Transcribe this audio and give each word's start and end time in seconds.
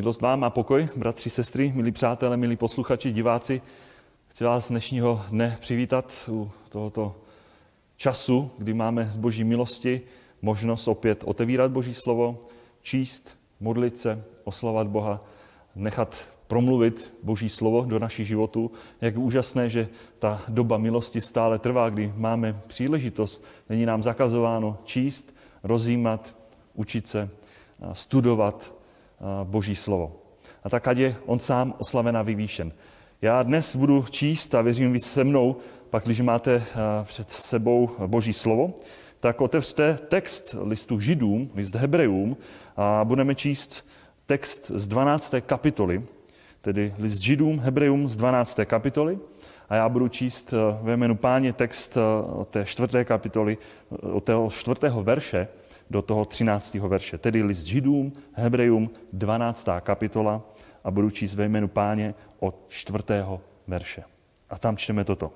Milost 0.00 0.20
vám 0.20 0.44
a 0.44 0.50
pokoj, 0.50 0.88
bratři, 0.96 1.30
sestry, 1.30 1.72
milí 1.74 1.92
přátelé, 1.92 2.36
milí 2.36 2.56
posluchači, 2.56 3.12
diváci. 3.12 3.62
Chci 4.28 4.44
vás 4.44 4.68
dnešního 4.68 5.22
dne 5.30 5.56
přivítat 5.60 6.28
u 6.32 6.50
tohoto 6.68 7.16
času, 7.96 8.50
kdy 8.58 8.74
máme 8.74 9.10
z 9.10 9.16
boží 9.16 9.44
milosti 9.44 10.00
možnost 10.42 10.88
opět 10.88 11.22
otevírat 11.24 11.70
boží 11.70 11.94
slovo, 11.94 12.38
číst, 12.82 13.38
modlit 13.60 13.98
se, 13.98 14.24
oslavat 14.44 14.86
Boha, 14.86 15.24
nechat 15.74 16.28
promluvit 16.46 17.14
boží 17.22 17.48
slovo 17.48 17.84
do 17.84 17.98
našich 17.98 18.28
životů. 18.28 18.70
Jak 19.00 19.16
úžasné, 19.16 19.68
že 19.68 19.88
ta 20.18 20.42
doba 20.48 20.78
milosti 20.78 21.20
stále 21.20 21.58
trvá, 21.58 21.90
kdy 21.90 22.12
máme 22.16 22.60
příležitost, 22.66 23.44
není 23.68 23.86
nám 23.86 24.02
zakazováno 24.02 24.78
číst, 24.84 25.36
rozjímat, 25.62 26.36
učit 26.74 27.08
se, 27.08 27.30
studovat 27.92 28.79
Boží 29.44 29.76
slovo. 29.76 30.12
A 30.64 30.70
tak 30.70 30.88
ať 30.88 30.98
je 30.98 31.16
on 31.26 31.38
sám 31.38 31.74
oslaven 31.78 32.16
a 32.16 32.22
vyvýšen. 32.22 32.72
Já 33.22 33.42
dnes 33.42 33.76
budu 33.76 34.04
číst 34.10 34.54
a 34.54 34.62
věřím 34.62 34.92
vy 34.92 35.00
se 35.00 35.24
mnou, 35.24 35.56
pak 35.90 36.04
když 36.04 36.20
máte 36.20 36.62
před 37.04 37.30
sebou 37.30 37.90
Boží 38.06 38.32
slovo, 38.32 38.74
tak 39.20 39.40
otevřte 39.40 39.98
text 40.08 40.56
listu 40.62 41.00
Židům, 41.00 41.50
list 41.54 41.74
Hebrejům 41.74 42.36
a 42.76 43.04
budeme 43.04 43.34
číst 43.34 43.88
text 44.26 44.70
z 44.74 44.86
12. 44.86 45.34
kapitoly, 45.40 46.02
tedy 46.60 46.94
list 46.98 47.18
Židům, 47.18 47.58
Hebrejům 47.58 48.08
z 48.08 48.16
12. 48.16 48.60
kapitoly. 48.64 49.18
A 49.68 49.74
já 49.74 49.88
budu 49.88 50.08
číst 50.08 50.54
ve 50.82 50.96
jménu 50.96 51.16
páně 51.16 51.52
text 51.52 51.96
od 52.36 52.48
té 52.48 52.64
čtvrté 52.64 53.04
kapitoly, 53.04 53.58
od 54.12 54.24
toho 54.24 54.50
čtvrtého 54.50 55.02
verše 55.02 55.48
do 55.90 56.02
toho 56.02 56.24
13. 56.24 56.74
verše, 56.74 57.18
tedy 57.18 57.42
list 57.42 57.64
Židům, 57.64 58.12
Hebrejům, 58.32 58.90
12. 59.12 59.68
kapitola 59.80 60.42
a 60.84 60.90
budu 60.90 61.10
číst 61.10 61.34
ve 61.34 61.44
jménu 61.44 61.68
páně 61.68 62.14
od 62.38 62.64
4. 62.68 62.98
verše. 63.66 64.02
A 64.50 64.58
tam 64.58 64.76
čteme 64.76 65.04
toto. 65.04 65.32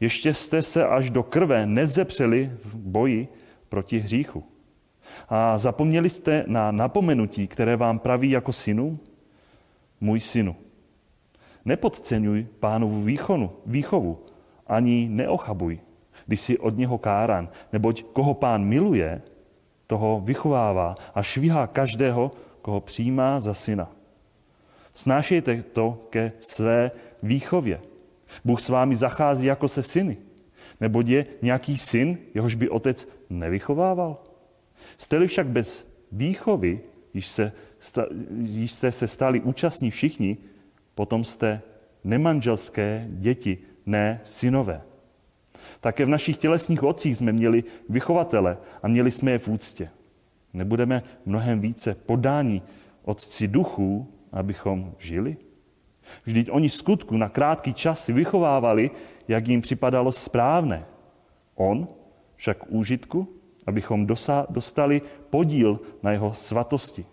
Ještě 0.00 0.34
jste 0.34 0.62
se 0.62 0.86
až 0.86 1.10
do 1.10 1.22
krve 1.22 1.66
nezepřeli 1.66 2.50
v 2.54 2.74
boji 2.74 3.28
proti 3.68 3.98
hříchu. 3.98 4.44
A 5.28 5.58
zapomněli 5.58 6.10
jste 6.10 6.44
na 6.46 6.70
napomenutí, 6.70 7.46
které 7.48 7.76
vám 7.76 7.98
praví 7.98 8.30
jako 8.30 8.52
synu? 8.52 8.98
Můj 10.00 10.20
synu, 10.20 10.56
nepodceňuj 11.64 12.46
pánovu 12.60 13.02
výchonu, 13.02 13.50
výchovu, 13.66 14.24
ani 14.66 15.08
neochabuj, 15.10 15.80
když 16.26 16.40
jsi 16.40 16.58
od 16.58 16.76
něho 16.76 16.98
káran, 16.98 17.48
neboť 17.72 18.02
koho 18.02 18.34
pán 18.34 18.64
miluje, 18.64 19.22
toho 19.92 20.20
vychovává 20.24 20.96
a 21.14 21.22
švihá 21.22 21.66
každého, 21.66 22.32
koho 22.62 22.80
přijímá 22.80 23.40
za 23.40 23.54
syna. 23.54 23.92
Snášejte 24.94 25.62
to 25.62 26.08
ke 26.10 26.32
své 26.40 26.90
výchově. 27.22 27.80
Bůh 28.44 28.60
s 28.60 28.68
vámi 28.68 28.96
zachází 28.96 29.46
jako 29.46 29.68
se 29.68 29.82
syny. 29.82 30.16
Nebo 30.80 31.04
je 31.04 31.26
nějaký 31.42 31.78
syn, 31.78 32.18
jehož 32.34 32.54
by 32.54 32.68
otec 32.68 33.08
nevychovával? 33.30 34.16
Jste-li 34.98 35.26
však 35.26 35.46
bez 35.46 35.88
výchovy, 36.12 36.80
již, 37.14 37.26
se, 37.26 37.52
již 38.40 38.72
jste 38.72 38.92
se 38.92 39.08
stali 39.08 39.40
účastní 39.40 39.90
všichni, 39.90 40.36
potom 40.94 41.24
jste 41.24 41.60
nemanželské 42.04 43.06
děti, 43.08 43.58
ne 43.86 44.20
synové. 44.24 44.80
Také 45.82 46.04
v 46.04 46.14
našich 46.14 46.38
tělesných 46.38 46.82
otcích 46.82 47.16
jsme 47.16 47.32
měli 47.32 47.64
vychovatele 47.88 48.58
a 48.82 48.88
měli 48.88 49.10
jsme 49.10 49.30
je 49.30 49.38
v 49.38 49.48
úctě. 49.48 49.90
Nebudeme 50.52 51.02
mnohem 51.26 51.60
více 51.60 51.94
podání 51.94 52.62
otci 53.02 53.48
duchů, 53.48 54.08
abychom 54.32 54.94
žili? 54.98 55.36
Vždyť 56.24 56.50
oni 56.50 56.70
skutku 56.70 57.16
na 57.16 57.28
krátký 57.28 57.74
čas 57.74 58.06
vychovávali, 58.06 58.90
jak 59.28 59.48
jim 59.48 59.60
připadalo 59.60 60.12
správné. 60.12 60.86
On 61.54 61.88
však 62.36 62.70
úžitku, 62.70 63.28
abychom 63.66 64.06
dostali 64.50 65.02
podíl 65.30 65.80
na 66.02 66.12
jeho 66.12 66.34
svatosti. 66.34 67.06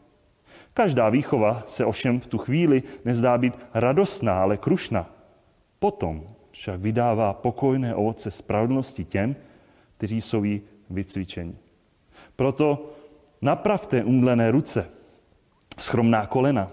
Každá 0.73 1.09
výchova 1.09 1.63
se 1.67 1.85
ovšem 1.85 2.19
v 2.19 2.27
tu 2.27 2.37
chvíli 2.37 2.83
nezdá 3.05 3.37
být 3.37 3.53
radostná, 3.73 4.41
ale 4.41 4.57
krušná. 4.57 5.09
Potom 5.79 6.27
však 6.59 6.79
vydává 6.79 7.33
pokojné 7.33 7.95
ovoce 7.95 8.31
spravedlnosti 8.31 9.05
těm, 9.05 9.35
kteří 9.97 10.21
jsou 10.21 10.43
jí 10.43 10.61
vycvičeni. 10.89 11.55
Proto 12.35 12.91
napravte 13.41 14.03
umdlené 14.03 14.51
ruce, 14.51 14.89
schromná 15.79 16.25
kolena 16.27 16.71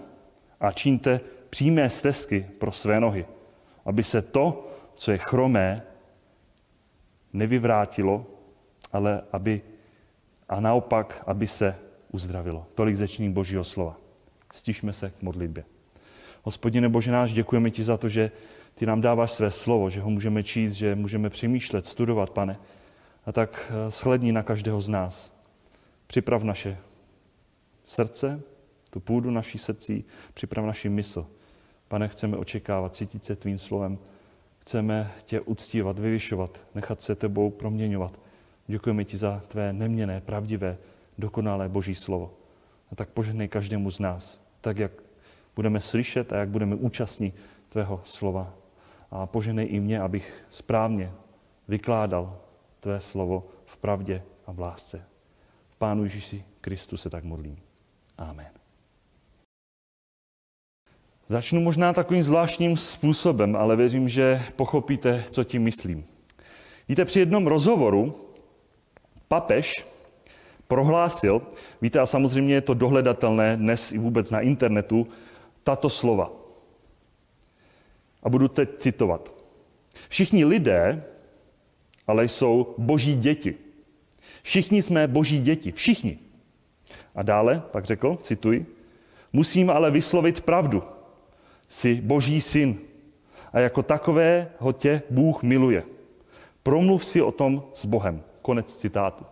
a 0.59 0.71
čiňte 0.71 1.19
přímé 1.49 1.89
stezky 1.89 2.47
pro 2.59 2.71
své 2.71 2.99
nohy, 2.99 3.25
aby 3.85 4.03
se 4.03 4.21
to, 4.21 4.67
co 4.95 5.11
je 5.11 5.17
chromé, 5.17 5.81
nevyvrátilo, 7.33 8.25
ale 8.91 9.23
aby 9.31 9.61
a 10.49 10.59
naopak, 10.59 11.23
aby 11.27 11.47
se 11.47 11.75
uzdravilo. 12.11 12.65
Tolik 12.75 12.95
zečním 12.95 13.33
Božího 13.33 13.63
slova. 13.63 13.95
Stišme 14.51 14.93
se 14.93 15.09
k 15.09 15.21
modlitbě. 15.21 15.63
Hospodine 16.43 16.89
Bože 16.89 17.11
náš, 17.11 17.33
děkujeme 17.33 17.71
ti 17.71 17.83
za 17.83 17.97
to, 17.97 18.09
že 18.09 18.31
ty 18.77 18.85
nám 18.85 19.01
dáváš 19.01 19.31
své 19.31 19.51
slovo, 19.51 19.89
že 19.89 20.01
ho 20.01 20.09
můžeme 20.09 20.43
číst, 20.43 20.73
že 20.73 20.95
můžeme 20.95 21.29
přemýšlet, 21.29 21.85
studovat, 21.85 22.29
pane. 22.29 22.59
A 23.25 23.31
tak 23.31 23.71
eh, 23.71 23.91
shledni 23.91 24.31
na 24.31 24.43
každého 24.43 24.81
z 24.81 24.89
nás. 24.89 25.33
Připrav 26.07 26.43
naše 26.43 26.77
srdce, 27.85 28.41
tu 28.89 28.99
půdu 28.99 29.31
naší 29.31 29.57
srdcí, 29.57 30.05
připrav 30.33 30.65
naši 30.65 30.89
mysl. 30.89 31.27
Pane, 31.87 32.07
chceme 32.07 32.37
očekávat, 32.37 32.95
cítit 32.95 33.25
se 33.25 33.35
tvým 33.35 33.59
slovem. 33.59 33.97
Chceme 34.59 35.11
tě 35.25 35.41
uctívat, 35.41 35.99
vyvyšovat, 35.99 36.59
nechat 36.75 37.01
se 37.01 37.15
tebou 37.15 37.49
proměňovat. 37.49 38.19
Děkujeme 38.67 39.03
ti 39.03 39.17
za 39.17 39.41
tvé 39.47 39.73
neměné, 39.73 40.21
pravdivé, 40.21 40.77
dokonalé 41.17 41.69
Boží 41.69 41.95
slovo. 41.95 42.33
A 42.91 42.95
tak 42.95 43.09
požehnej 43.09 43.47
každému 43.47 43.91
z 43.91 43.99
nás, 43.99 44.41
tak 44.61 44.77
jak 44.77 44.91
budeme 45.55 45.79
slyšet 45.79 46.33
a 46.33 46.37
jak 46.37 46.49
budeme 46.49 46.75
účastní 46.75 47.33
tvého 47.69 48.01
slova 48.03 48.53
a 49.11 49.25
poženej 49.25 49.67
i 49.69 49.79
mě, 49.79 50.01
abych 50.01 50.45
správně 50.49 51.11
vykládal 51.67 52.39
tvé 52.79 52.99
slovo 52.99 53.47
v 53.65 53.77
pravdě 53.77 54.23
a 54.47 54.51
v 54.51 54.59
lásce. 54.59 55.01
V 55.69 55.75
Pánu 55.77 56.03
Ježíši 56.03 56.43
Kristu 56.61 56.97
se 56.97 57.09
tak 57.09 57.23
modlím. 57.23 57.57
Amen. 58.17 58.51
Začnu 61.29 61.61
možná 61.61 61.93
takovým 61.93 62.23
zvláštním 62.23 62.77
způsobem, 62.77 63.55
ale 63.55 63.75
věřím, 63.75 64.09
že 64.09 64.41
pochopíte, 64.55 65.23
co 65.29 65.43
tím 65.43 65.63
myslím. 65.63 66.05
Víte, 66.89 67.05
při 67.05 67.19
jednom 67.19 67.47
rozhovoru 67.47 68.15
papež 69.27 69.73
prohlásil, 70.67 71.41
víte, 71.81 71.99
a 71.99 72.05
samozřejmě 72.05 72.53
je 72.53 72.61
to 72.61 72.73
dohledatelné 72.73 73.57
dnes 73.57 73.91
i 73.91 73.97
vůbec 73.97 74.31
na 74.31 74.39
internetu, 74.39 75.07
tato 75.63 75.89
slova– 75.89 76.31
a 78.27 78.29
budu 78.29 78.47
teď 78.47 78.69
citovat. 78.77 79.33
Všichni 80.09 80.45
lidé 80.45 81.03
ale 82.07 82.27
jsou 82.27 82.75
boží 82.77 83.15
děti. 83.15 83.55
Všichni 84.43 84.81
jsme 84.81 85.07
boží 85.07 85.41
děti. 85.41 85.71
Všichni. 85.71 86.19
A 87.15 87.23
dále 87.23 87.63
pak 87.71 87.85
řekl, 87.85 88.17
cituji, 88.21 88.65
musím 89.33 89.69
ale 89.69 89.91
vyslovit 89.91 90.41
pravdu. 90.41 90.83
Jsi 91.69 91.95
boží 91.95 92.41
syn 92.41 92.79
a 93.53 93.59
jako 93.59 93.83
takové 93.83 94.51
ho 94.59 94.73
tě 94.73 95.01
Bůh 95.09 95.43
miluje. 95.43 95.83
Promluv 96.63 97.05
si 97.05 97.21
o 97.21 97.31
tom 97.31 97.63
s 97.73 97.85
Bohem. 97.85 98.23
Konec 98.41 98.75
citátu. 98.75 99.25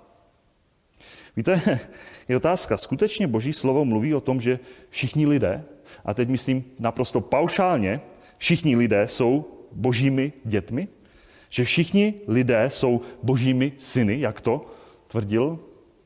Víte, 1.36 1.80
je 2.28 2.38
otázka, 2.38 2.78
skutečně 2.78 3.28
Boží 3.28 3.54
slovo 3.54 3.86
mluví 3.86 4.16
o 4.16 4.22
tom, 4.22 4.42
že 4.42 4.60
všichni 4.90 5.28
lidé, 5.28 5.64
a 6.06 6.14
teď 6.14 6.30
myslím 6.30 6.64
naprosto 6.80 7.22
paušálně, 7.22 8.02
všichni 8.38 8.76
lidé 8.76 9.08
jsou 9.08 9.46
božími 9.72 10.34
dětmi? 10.44 10.88
Že 11.50 11.64
všichni 11.64 12.14
lidé 12.28 12.70
jsou 12.70 13.02
božími 13.24 13.72
syny, 13.78 14.20
jak 14.20 14.42
to 14.42 14.66
tvrdil 15.08 15.60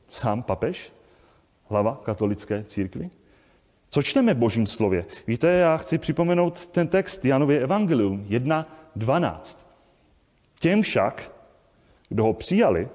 sám 0.08 0.42
papež, 0.42 0.92
hlava 1.68 2.00
katolické 2.04 2.64
církvy? 2.64 3.10
Co 3.90 4.02
čteme 4.02 4.34
v 4.34 4.38
božím 4.38 4.66
slově? 4.66 5.04
Víte, 5.26 5.48
já 5.48 5.76
chci 5.76 5.98
připomenout 5.98 6.66
ten 6.66 6.88
text 6.88 7.24
Janově 7.24 7.60
Evangelium 7.60 8.24
1.12. 8.28 9.58
Těm 10.60 10.82
však, 10.82 11.32
kdo 12.08 12.24
ho 12.24 12.32
přijali, 12.32 12.88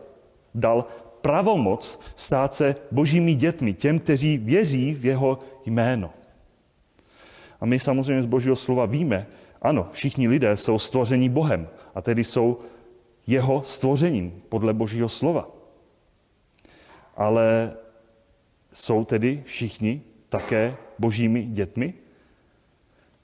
dal 0.56 0.86
pravomoc 1.22 2.00
stát 2.16 2.56
se 2.56 2.76
božími 2.92 3.36
dětmi, 3.36 3.74
těm, 3.74 4.00
kteří 4.00 4.38
věří 4.38 4.94
v 4.94 5.06
jeho 5.06 5.40
jméno. 5.66 6.14
A 7.66 7.68
my 7.68 7.80
samozřejmě 7.80 8.24
z 8.24 8.26
Božího 8.26 8.56
slova 8.56 8.86
víme, 8.86 9.28
ano, 9.62 9.90
všichni 9.92 10.28
lidé 10.28 10.58
jsou 10.58 10.80
stvoření 10.80 11.30
Bohem 11.30 11.68
a 11.96 12.02
tedy 12.02 12.24
jsou 12.24 12.60
jeho 13.28 13.64
stvořením 13.66 14.42
podle 14.50 14.74
Božího 14.74 15.10
slova. 15.10 15.50
Ale 17.18 17.74
jsou 18.74 19.06
tedy 19.06 19.44
všichni 19.46 20.02
také 20.30 20.76
božími 21.00 21.44
dětmi? 21.44 21.94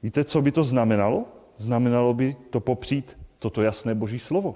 Víte, 0.03 0.23
co 0.23 0.41
by 0.41 0.51
to 0.51 0.63
znamenalo? 0.63 1.25
Znamenalo 1.57 2.13
by 2.13 2.35
to 2.49 2.59
popřít 2.59 3.17
toto 3.39 3.61
jasné 3.61 3.95
boží 3.95 4.19
slovo. 4.19 4.55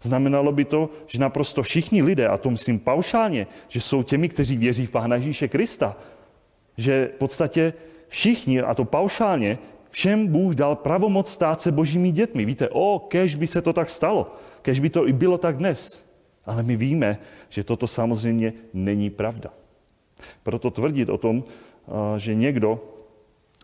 Znamenalo 0.00 0.52
by 0.52 0.64
to, 0.64 0.90
že 1.06 1.20
naprosto 1.20 1.62
všichni 1.62 2.02
lidé, 2.02 2.28
a 2.28 2.38
to 2.38 2.50
myslím 2.50 2.78
paušálně, 2.78 3.46
že 3.68 3.80
jsou 3.80 4.02
těmi, 4.02 4.28
kteří 4.28 4.56
věří 4.56 4.86
v 4.86 4.90
Pána 4.90 5.16
Ježíše 5.16 5.48
Krista, 5.48 5.96
že 6.76 7.10
v 7.14 7.18
podstatě 7.18 7.72
všichni, 8.12 8.60
a 8.60 8.74
to 8.74 8.84
paušálně, 8.84 9.58
všem 9.90 10.26
Bůh 10.26 10.54
dal 10.54 10.76
pravomoc 10.76 11.32
stát 11.32 11.60
se 11.60 11.72
božími 11.72 12.12
dětmi. 12.12 12.44
Víte, 12.44 12.68
o, 12.68 12.98
kež 13.08 13.34
by 13.34 13.46
se 13.46 13.62
to 13.62 13.72
tak 13.72 13.90
stalo, 13.90 14.36
kež 14.62 14.80
by 14.80 14.90
to 14.90 15.08
i 15.08 15.12
bylo 15.12 15.38
tak 15.38 15.56
dnes. 15.56 16.04
Ale 16.44 16.62
my 16.62 16.76
víme, 16.76 17.18
že 17.48 17.64
toto 17.64 17.86
samozřejmě 17.86 18.52
není 18.74 19.10
pravda. 19.10 19.50
Proto 20.42 20.70
tvrdit 20.70 21.08
o 21.08 21.18
tom, 21.18 21.44
že 22.16 22.34
někdo, 22.34 22.80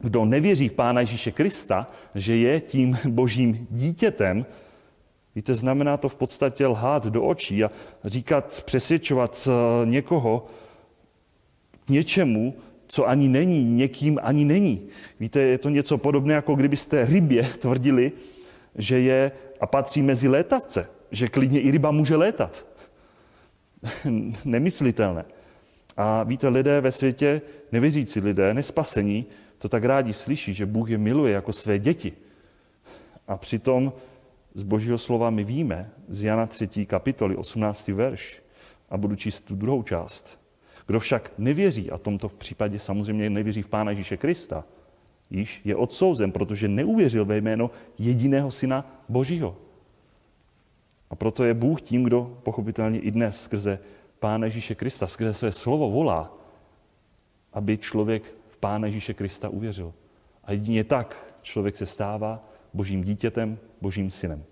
kdo 0.00 0.24
nevěří 0.24 0.68
v 0.68 0.72
Pána 0.72 1.00
Ježíše 1.00 1.32
Krista, 1.32 1.86
že 2.14 2.36
je 2.36 2.60
tím 2.60 2.96
božím 3.08 3.66
dítětem, 3.70 4.46
víte, 5.34 5.54
znamená 5.54 5.96
to 5.96 6.08
v 6.08 6.16
podstatě 6.16 6.66
lhát 6.66 7.06
do 7.06 7.24
očí 7.24 7.64
a 7.64 7.70
říkat, 8.04 8.62
přesvědčovat 8.66 9.48
někoho 9.84 10.46
k 11.86 11.90
něčemu, 11.90 12.54
co 12.88 13.08
ani 13.08 13.28
není, 13.28 13.64
někým 13.64 14.18
ani 14.22 14.44
není. 14.44 14.88
Víte, 15.20 15.40
je 15.40 15.58
to 15.58 15.68
něco 15.68 15.98
podobné, 15.98 16.34
jako 16.34 16.54
kdybyste 16.54 17.04
rybě 17.04 17.42
tvrdili, 17.42 18.12
že 18.74 19.00
je 19.00 19.32
a 19.60 19.66
patří 19.66 20.02
mezi 20.02 20.28
létavce, 20.28 20.88
že 21.10 21.28
klidně 21.28 21.60
i 21.60 21.70
ryba 21.70 21.90
může 21.90 22.16
létat. 22.16 22.66
Nemyslitelné. 24.44 25.24
A 25.96 26.22
víte, 26.22 26.48
lidé 26.48 26.80
ve 26.80 26.92
světě, 26.92 27.42
nevěřící 27.72 28.20
lidé, 28.20 28.54
nespasení, 28.54 29.26
to 29.58 29.68
tak 29.68 29.84
rádi 29.84 30.12
slyší, 30.12 30.52
že 30.52 30.66
Bůh 30.66 30.90
je 30.90 30.98
miluje 30.98 31.34
jako 31.34 31.52
své 31.52 31.78
děti. 31.78 32.12
A 33.28 33.36
přitom 33.36 33.92
z 34.54 34.62
Božího 34.62 34.98
slova 34.98 35.30
my 35.30 35.44
víme, 35.44 35.90
z 36.08 36.22
Jana 36.22 36.46
3. 36.46 36.86
kapitoly 36.86 37.36
18. 37.36 37.88
verš, 37.88 38.42
a 38.90 38.96
budu 38.96 39.16
číst 39.16 39.40
tu 39.40 39.54
druhou 39.54 39.82
část. 39.82 40.37
Kdo 40.88 41.00
však 41.00 41.32
nevěří, 41.38 41.90
a 41.90 41.96
v 41.96 42.02
tomto 42.02 42.28
případě 42.28 42.78
samozřejmě 42.78 43.30
nevěří 43.30 43.62
v 43.62 43.68
Pána 43.68 43.90
Ježíše 43.90 44.16
Krista, 44.16 44.64
již 45.30 45.60
je 45.64 45.76
odsouzen, 45.76 46.32
protože 46.32 46.68
neuvěřil 46.68 47.24
ve 47.24 47.36
jméno 47.36 47.70
jediného 47.98 48.50
syna 48.50 49.02
Božího. 49.08 49.56
A 51.10 51.14
proto 51.16 51.44
je 51.44 51.54
Bůh 51.54 51.80
tím, 51.82 52.04
kdo 52.04 52.38
pochopitelně 52.42 53.00
i 53.00 53.10
dnes 53.10 53.42
skrze 53.42 53.78
Pána 54.18 54.46
Ježíše 54.46 54.74
Krista, 54.74 55.06
skrze 55.06 55.34
své 55.34 55.52
slovo 55.52 55.90
volá, 55.90 56.34
aby 57.52 57.78
člověk 57.78 58.34
v 58.48 58.56
Pána 58.56 58.86
Ježíše 58.86 59.14
Krista 59.14 59.48
uvěřil. 59.48 59.94
A 60.44 60.52
jedině 60.52 60.84
tak 60.84 61.34
člověk 61.42 61.76
se 61.76 61.86
stává 61.86 62.44
božím 62.74 63.04
dítětem, 63.04 63.58
božím 63.80 64.10
synem. 64.10 64.44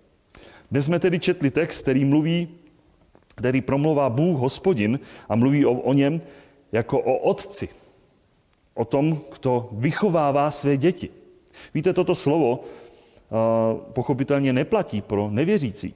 Dnes 0.70 0.84
jsme 0.84 0.98
tedy 0.98 1.18
četli 1.18 1.50
text, 1.50 1.82
který 1.82 2.04
mluví, 2.04 2.48
který 3.36 3.60
promlouvá 3.60 4.10
Bůh, 4.10 4.38
hospodin, 4.38 5.00
a 5.28 5.36
mluví 5.36 5.66
o, 5.66 5.72
o 5.72 5.92
něm 5.92 6.20
jako 6.72 7.00
o 7.00 7.18
otci. 7.18 7.68
O 8.74 8.84
tom, 8.84 9.20
kdo 9.38 9.68
vychovává 9.72 10.50
své 10.50 10.76
děti. 10.76 11.08
Víte, 11.74 11.92
toto 11.92 12.14
slovo 12.14 12.60
uh, 12.60 13.80
pochopitelně 13.92 14.52
neplatí 14.52 15.00
pro 15.00 15.30
nevěřící 15.30 15.94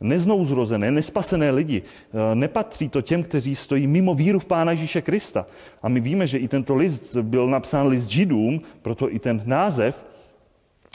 neznouzrozené, 0.00 0.90
nespasené 0.90 1.50
lidi. 1.50 1.82
Eh, 1.82 2.34
nepatří 2.34 2.88
to 2.88 3.02
těm, 3.02 3.22
kteří 3.22 3.54
stojí 3.54 3.86
mimo 3.86 4.14
víru 4.14 4.38
v 4.38 4.44
Pána 4.44 4.72
Ježíše 4.72 5.02
Krista. 5.02 5.46
A 5.82 5.88
my 5.88 6.00
víme, 6.00 6.26
že 6.26 6.38
i 6.38 6.48
tento 6.48 6.74
list 6.74 7.16
byl 7.16 7.46
napsán 7.46 7.86
list 7.86 8.08
židům, 8.08 8.60
proto 8.82 9.14
i 9.14 9.18
ten 9.18 9.42
název. 9.44 10.04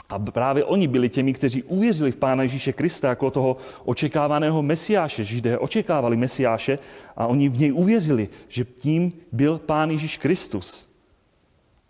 A 0.08 0.18
právě 0.18 0.64
oni 0.64 0.88
byli 0.88 1.08
těmi, 1.08 1.32
kteří 1.32 1.62
uvěřili 1.62 2.12
v 2.12 2.16
Pána 2.16 2.42
Ježíše 2.42 2.72
Krista 2.72 3.08
jako 3.08 3.30
toho 3.30 3.56
očekávaného 3.84 4.62
mesiáše. 4.62 5.24
Židé 5.24 5.58
očekávali 5.58 6.16
mesiáše 6.16 6.78
a 7.16 7.26
oni 7.26 7.48
v 7.48 7.58
něj 7.58 7.72
uvěřili, 7.72 8.28
že 8.48 8.64
tím 8.64 9.12
byl 9.32 9.58
Pán 9.58 9.90
Ježíš 9.90 10.16
Kristus. 10.16 10.88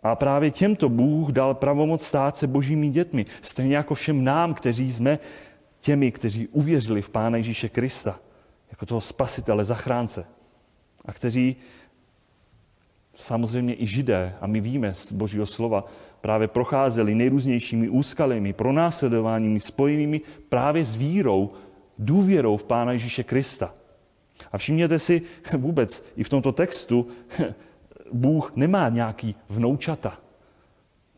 A 0.02 0.14
právě 0.14 0.50
těmto 0.50 0.88
Bůh 0.88 1.32
dal 1.32 1.54
pravomoc 1.54 2.06
stát 2.06 2.36
se 2.36 2.46
božími 2.46 2.88
dětmi. 2.88 3.26
Stejně 3.42 3.76
jako 3.76 3.94
všem 3.94 4.24
nám, 4.24 4.54
kteří 4.54 4.92
jsme 4.92 5.18
těmi, 5.80 6.12
kteří 6.12 6.48
uvěřili 6.48 7.02
v 7.02 7.08
Pána 7.08 7.36
Ježíše 7.36 7.68
Krista 7.68 8.20
jako 8.70 8.86
toho 8.86 9.00
spasitele, 9.00 9.64
zachránce 9.64 10.26
a 11.04 11.12
kteří 11.12 11.56
samozřejmě 13.14 13.74
i 13.74 13.86
židé, 13.86 14.34
a 14.40 14.46
my 14.46 14.60
víme 14.60 14.94
z 14.94 15.12
božího 15.12 15.46
slova, 15.46 15.84
právě 16.26 16.48
procházeli 16.48 17.14
nejrůznějšími 17.14 17.88
úskalými, 17.88 18.52
pronásledováními 18.52 19.60
spojenými 19.60 20.20
právě 20.48 20.84
s 20.84 20.96
vírou, 20.96 21.50
důvěrou 21.98 22.56
v 22.56 22.64
Pána 22.64 22.92
Ježíše 22.92 23.24
Krista. 23.24 23.74
A 24.52 24.58
všimněte 24.58 24.98
si 24.98 25.22
vůbec, 25.56 26.06
i 26.16 26.24
v 26.24 26.28
tomto 26.28 26.52
textu 26.52 27.06
Bůh 28.12 28.52
nemá 28.56 28.88
nějaký 28.88 29.34
vnoučata. 29.48 30.18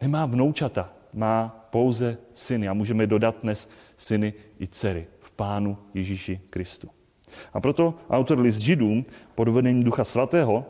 Nemá 0.00 0.26
vnoučata, 0.26 0.92
má 1.14 1.66
pouze 1.70 2.18
syny. 2.34 2.68
A 2.68 2.72
můžeme 2.72 3.06
dodat 3.06 3.36
dnes 3.42 3.70
syny 3.96 4.34
i 4.60 4.68
dcery 4.68 5.06
v 5.20 5.30
Pánu 5.30 5.78
Ježíši 5.94 6.40
Kristu. 6.50 6.88
A 7.52 7.60
proto 7.60 7.94
autor 8.10 8.38
list 8.38 8.58
Židům 8.58 9.04
pod 9.34 9.48
vedením 9.48 9.82
Ducha 9.82 10.04
Svatého 10.04 10.66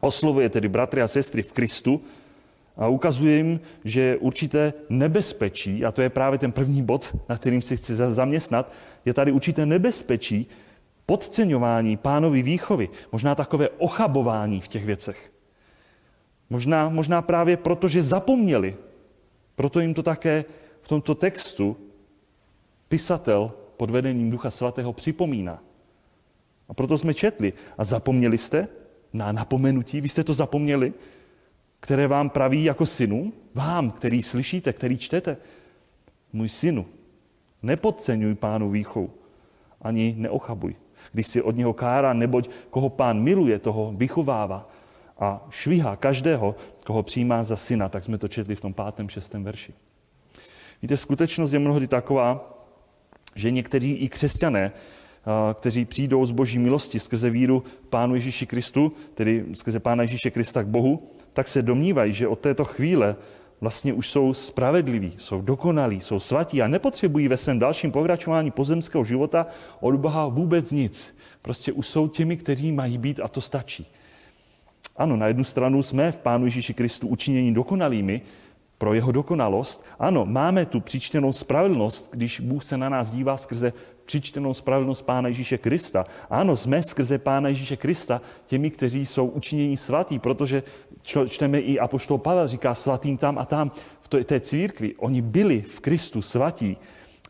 oslovuje 0.00 0.48
tedy 0.48 0.68
bratry 0.68 1.02
a 1.02 1.08
sestry 1.08 1.42
v 1.42 1.52
Kristu 1.52 2.00
a 2.76 2.88
ukazuje 2.88 3.36
jim, 3.36 3.60
že 3.84 4.16
určité 4.16 4.72
nebezpečí, 4.88 5.84
a 5.84 5.92
to 5.92 6.02
je 6.02 6.10
právě 6.10 6.38
ten 6.38 6.52
první 6.52 6.82
bod, 6.82 7.16
na 7.28 7.36
kterým 7.36 7.62
si 7.62 7.76
chci 7.76 7.94
zaměstnat, 7.94 8.72
je 9.04 9.14
tady 9.14 9.32
určité 9.32 9.66
nebezpečí 9.66 10.46
podceňování 11.06 11.96
pánovy 11.96 12.42
výchovy, 12.42 12.88
možná 13.12 13.34
takové 13.34 13.68
ochabování 13.68 14.60
v 14.60 14.68
těch 14.68 14.84
věcech. 14.84 15.32
Možná, 16.50 16.88
možná 16.88 17.22
právě 17.22 17.56
proto, 17.56 17.88
že 17.88 18.02
zapomněli. 18.02 18.76
Proto 19.56 19.80
jim 19.80 19.94
to 19.94 20.02
také 20.02 20.44
v 20.82 20.88
tomto 20.88 21.14
textu 21.14 21.76
pisatel 22.88 23.52
pod 23.76 23.90
vedením 23.90 24.30
Ducha 24.30 24.50
Svatého 24.50 24.92
připomíná. 24.92 25.62
A 26.68 26.74
proto 26.74 26.98
jsme 26.98 27.14
četli. 27.14 27.52
A 27.78 27.84
zapomněli 27.84 28.38
jste 28.38 28.68
na 29.12 29.32
napomenutí, 29.32 30.00
vy 30.00 30.08
jste 30.08 30.24
to 30.24 30.34
zapomněli, 30.34 30.92
které 31.86 32.06
vám 32.06 32.30
praví 32.30 32.64
jako 32.64 32.86
synu, 32.86 33.32
vám, 33.54 33.90
který 33.90 34.22
slyšíte, 34.22 34.72
který 34.72 34.98
čtete. 34.98 35.36
Můj 36.32 36.48
synu, 36.48 36.86
nepodceňuj 37.62 38.34
pánu 38.34 38.70
výchou, 38.70 39.10
ani 39.82 40.14
neochabuj. 40.18 40.74
Když 41.12 41.26
si 41.26 41.42
od 41.42 41.56
něho 41.56 41.72
kára, 41.72 42.12
neboť 42.12 42.50
koho 42.70 42.88
pán 42.88 43.22
miluje, 43.22 43.58
toho 43.58 43.94
vychovává 43.96 44.70
a 45.18 45.46
švihá 45.50 45.96
každého, 45.96 46.54
koho 46.84 47.02
přijímá 47.02 47.44
za 47.44 47.56
syna, 47.56 47.88
tak 47.88 48.04
jsme 48.04 48.18
to 48.18 48.28
četli 48.28 48.54
v 48.54 48.60
tom 48.60 48.74
pátém, 48.74 49.08
šestém 49.08 49.44
verši. 49.44 49.72
Víte, 50.82 50.96
skutečnost 50.96 51.52
je 51.52 51.58
mnohdy 51.58 51.86
taková, 51.86 52.58
že 53.34 53.50
někteří 53.50 53.92
i 53.92 54.08
křesťané, 54.08 54.72
kteří 55.54 55.84
přijdou 55.84 56.26
z 56.26 56.30
boží 56.30 56.58
milosti 56.58 57.00
skrze 57.00 57.30
víru 57.30 57.62
Pánu 57.90 58.14
Ježíši 58.14 58.46
Kristu, 58.46 58.92
tedy 59.14 59.44
skrze 59.52 59.80
Pána 59.80 60.02
Ježíše 60.02 60.30
Krista 60.30 60.62
k 60.62 60.66
Bohu, 60.66 61.10
tak 61.36 61.48
se 61.48 61.62
domnívají, 61.62 62.12
že 62.12 62.28
od 62.28 62.38
této 62.38 62.64
chvíle 62.64 63.16
vlastně 63.60 63.92
už 63.92 64.10
jsou 64.10 64.34
spravedliví, 64.34 65.12
jsou 65.18 65.40
dokonalí, 65.40 66.00
jsou 66.00 66.18
svatí 66.18 66.62
a 66.62 66.68
nepotřebují 66.68 67.28
ve 67.28 67.36
svém 67.36 67.58
dalším 67.58 67.92
pokračování 67.92 68.50
pozemského 68.50 69.04
života 69.04 69.46
od 69.80 69.94
Boha 69.94 70.26
vůbec 70.26 70.70
nic. 70.70 71.16
Prostě 71.42 71.72
už 71.72 71.86
jsou 71.86 72.08
těmi, 72.08 72.36
kteří 72.36 72.72
mají 72.72 72.98
být 72.98 73.20
a 73.20 73.28
to 73.28 73.40
stačí. 73.40 73.86
Ano, 74.96 75.16
na 75.16 75.26
jednu 75.26 75.44
stranu 75.44 75.82
jsme 75.82 76.12
v 76.12 76.18
Pánu 76.18 76.44
Ježíši 76.44 76.74
Kristu 76.74 77.08
učiněni 77.08 77.52
dokonalými, 77.52 78.20
pro 78.78 78.94
jeho 78.94 79.12
dokonalost. 79.12 79.84
Ano, 79.98 80.26
máme 80.26 80.66
tu 80.66 80.80
přičtenou 80.80 81.32
spravedlnost, 81.32 82.08
když 82.12 82.40
Bůh 82.40 82.64
se 82.64 82.76
na 82.76 82.88
nás 82.88 83.10
dívá 83.10 83.36
skrze 83.36 83.72
přičtenou 84.04 84.54
spravedlnost 84.54 85.02
Pána 85.02 85.28
Ježíše 85.28 85.58
Krista. 85.58 86.04
Ano, 86.30 86.56
jsme 86.56 86.82
skrze 86.82 87.18
Pána 87.18 87.48
Ježíše 87.48 87.76
Krista 87.76 88.20
těmi, 88.46 88.70
kteří 88.70 89.06
jsou 89.06 89.26
učiněni 89.26 89.76
svatí, 89.76 90.18
protože 90.18 90.62
čteme 91.28 91.58
i 91.58 91.78
Apoštol 91.78 92.18
Pavel 92.18 92.46
říká 92.46 92.74
svatým 92.74 93.18
tam 93.18 93.38
a 93.38 93.44
tam 93.44 93.70
v 94.00 94.24
té 94.24 94.40
církvi. 94.40 94.94
Oni 94.96 95.22
byli 95.22 95.62
v 95.62 95.80
Kristu 95.80 96.22
svatí, 96.22 96.76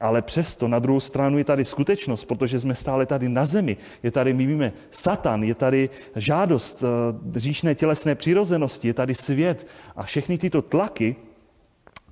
ale 0.00 0.22
přesto 0.22 0.68
na 0.68 0.78
druhou 0.78 1.00
stranu 1.00 1.38
je 1.38 1.44
tady 1.44 1.64
skutečnost, 1.64 2.24
protože 2.24 2.60
jsme 2.60 2.74
stále 2.74 3.06
tady 3.06 3.28
na 3.28 3.44
zemi. 3.44 3.76
Je 4.02 4.10
tady, 4.10 4.34
my 4.34 4.46
víme, 4.46 4.72
Satan, 4.90 5.42
je 5.42 5.54
tady 5.54 5.90
žádost 6.16 6.84
eh, 6.84 7.38
říšné 7.38 7.74
tělesné 7.74 8.14
přirozenosti, 8.14 8.88
je 8.88 8.94
tady 8.94 9.14
svět 9.14 9.66
a 9.96 10.02
všechny 10.02 10.38
tyto 10.38 10.62
tlaky 10.62 11.16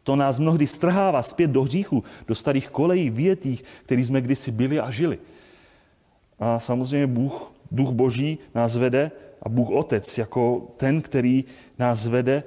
to 0.04 0.16
nás 0.16 0.38
mnohdy 0.38 0.66
strhává 0.66 1.22
zpět 1.22 1.50
do 1.50 1.62
hříchu, 1.62 2.04
do 2.26 2.34
starých 2.34 2.68
kolejí 2.68 3.10
větých, 3.10 3.64
který 3.82 4.04
jsme 4.04 4.20
kdysi 4.20 4.50
byli 4.50 4.80
a 4.80 4.90
žili. 4.90 5.18
A 6.38 6.58
samozřejmě 6.58 7.06
Bůh, 7.06 7.52
Duch 7.70 7.90
Boží 7.90 8.38
nás 8.54 8.76
vede 8.76 9.10
a 9.42 9.48
Bůh 9.48 9.70
Otec 9.70 10.18
jako 10.18 10.68
ten, 10.76 11.00
který 11.00 11.44
nás 11.78 12.06
vede 12.06 12.42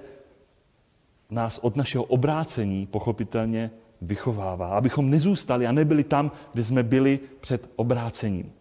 nás 1.30 1.60
od 1.60 1.76
našeho 1.76 2.04
obrácení 2.04 2.86
pochopitelně 2.86 3.72
vychovává, 4.02 4.68
abychom 4.68 5.10
nezůstali 5.10 5.68
a 5.68 5.72
nebyli 5.72 6.04
tam, 6.04 6.32
kde 6.54 6.64
jsme 6.64 6.84
byli 6.84 7.20
před 7.40 7.70
obrácením. 7.76 8.52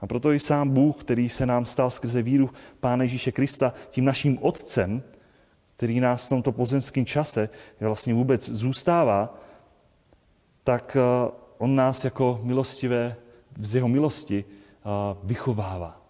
A 0.00 0.06
proto 0.06 0.32
i 0.32 0.40
sám 0.40 0.70
Bůh, 0.70 0.96
který 0.96 1.28
se 1.28 1.46
nám 1.46 1.66
stal 1.66 1.90
skrze 1.90 2.22
víru 2.22 2.50
Pána 2.80 3.02
Ježíše 3.02 3.32
Krista, 3.32 3.74
tím 3.90 4.04
naším 4.04 4.38
Otcem, 4.40 5.02
který 5.80 6.00
nás 6.00 6.26
v 6.26 6.28
tomto 6.28 6.52
pozemském 6.52 7.06
čase 7.06 7.48
vlastně 7.80 8.14
vůbec 8.14 8.48
zůstává, 8.48 9.38
tak 10.64 10.96
eh, 10.96 11.30
on 11.58 11.74
nás 11.74 12.04
jako 12.04 12.40
milostivé, 12.42 13.16
z 13.60 13.74
jeho 13.74 13.88
milosti 13.88 14.44
eh, 14.44 14.88
vychovává. 15.24 16.02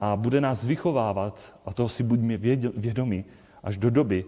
A 0.00 0.16
bude 0.16 0.40
nás 0.40 0.64
vychovávat, 0.64 1.56
a 1.64 1.72
toho 1.72 1.88
si 1.88 2.02
buďme 2.02 2.36
vědomi, 2.76 3.24
až 3.62 3.76
do 3.76 3.90
doby, 3.90 4.24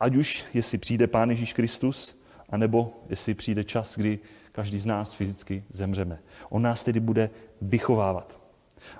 ať 0.00 0.16
už 0.16 0.44
jestli 0.54 0.78
přijde 0.78 1.06
Pán 1.06 1.30
Ježíš 1.30 1.52
Kristus, 1.52 2.20
anebo 2.48 3.00
jestli 3.08 3.34
přijde 3.34 3.64
čas, 3.64 3.96
kdy 3.96 4.18
každý 4.52 4.78
z 4.78 4.86
nás 4.86 5.14
fyzicky 5.14 5.64
zemřeme. 5.70 6.18
On 6.48 6.62
nás 6.62 6.84
tedy 6.84 7.00
bude 7.00 7.30
vychovávat. 7.62 8.40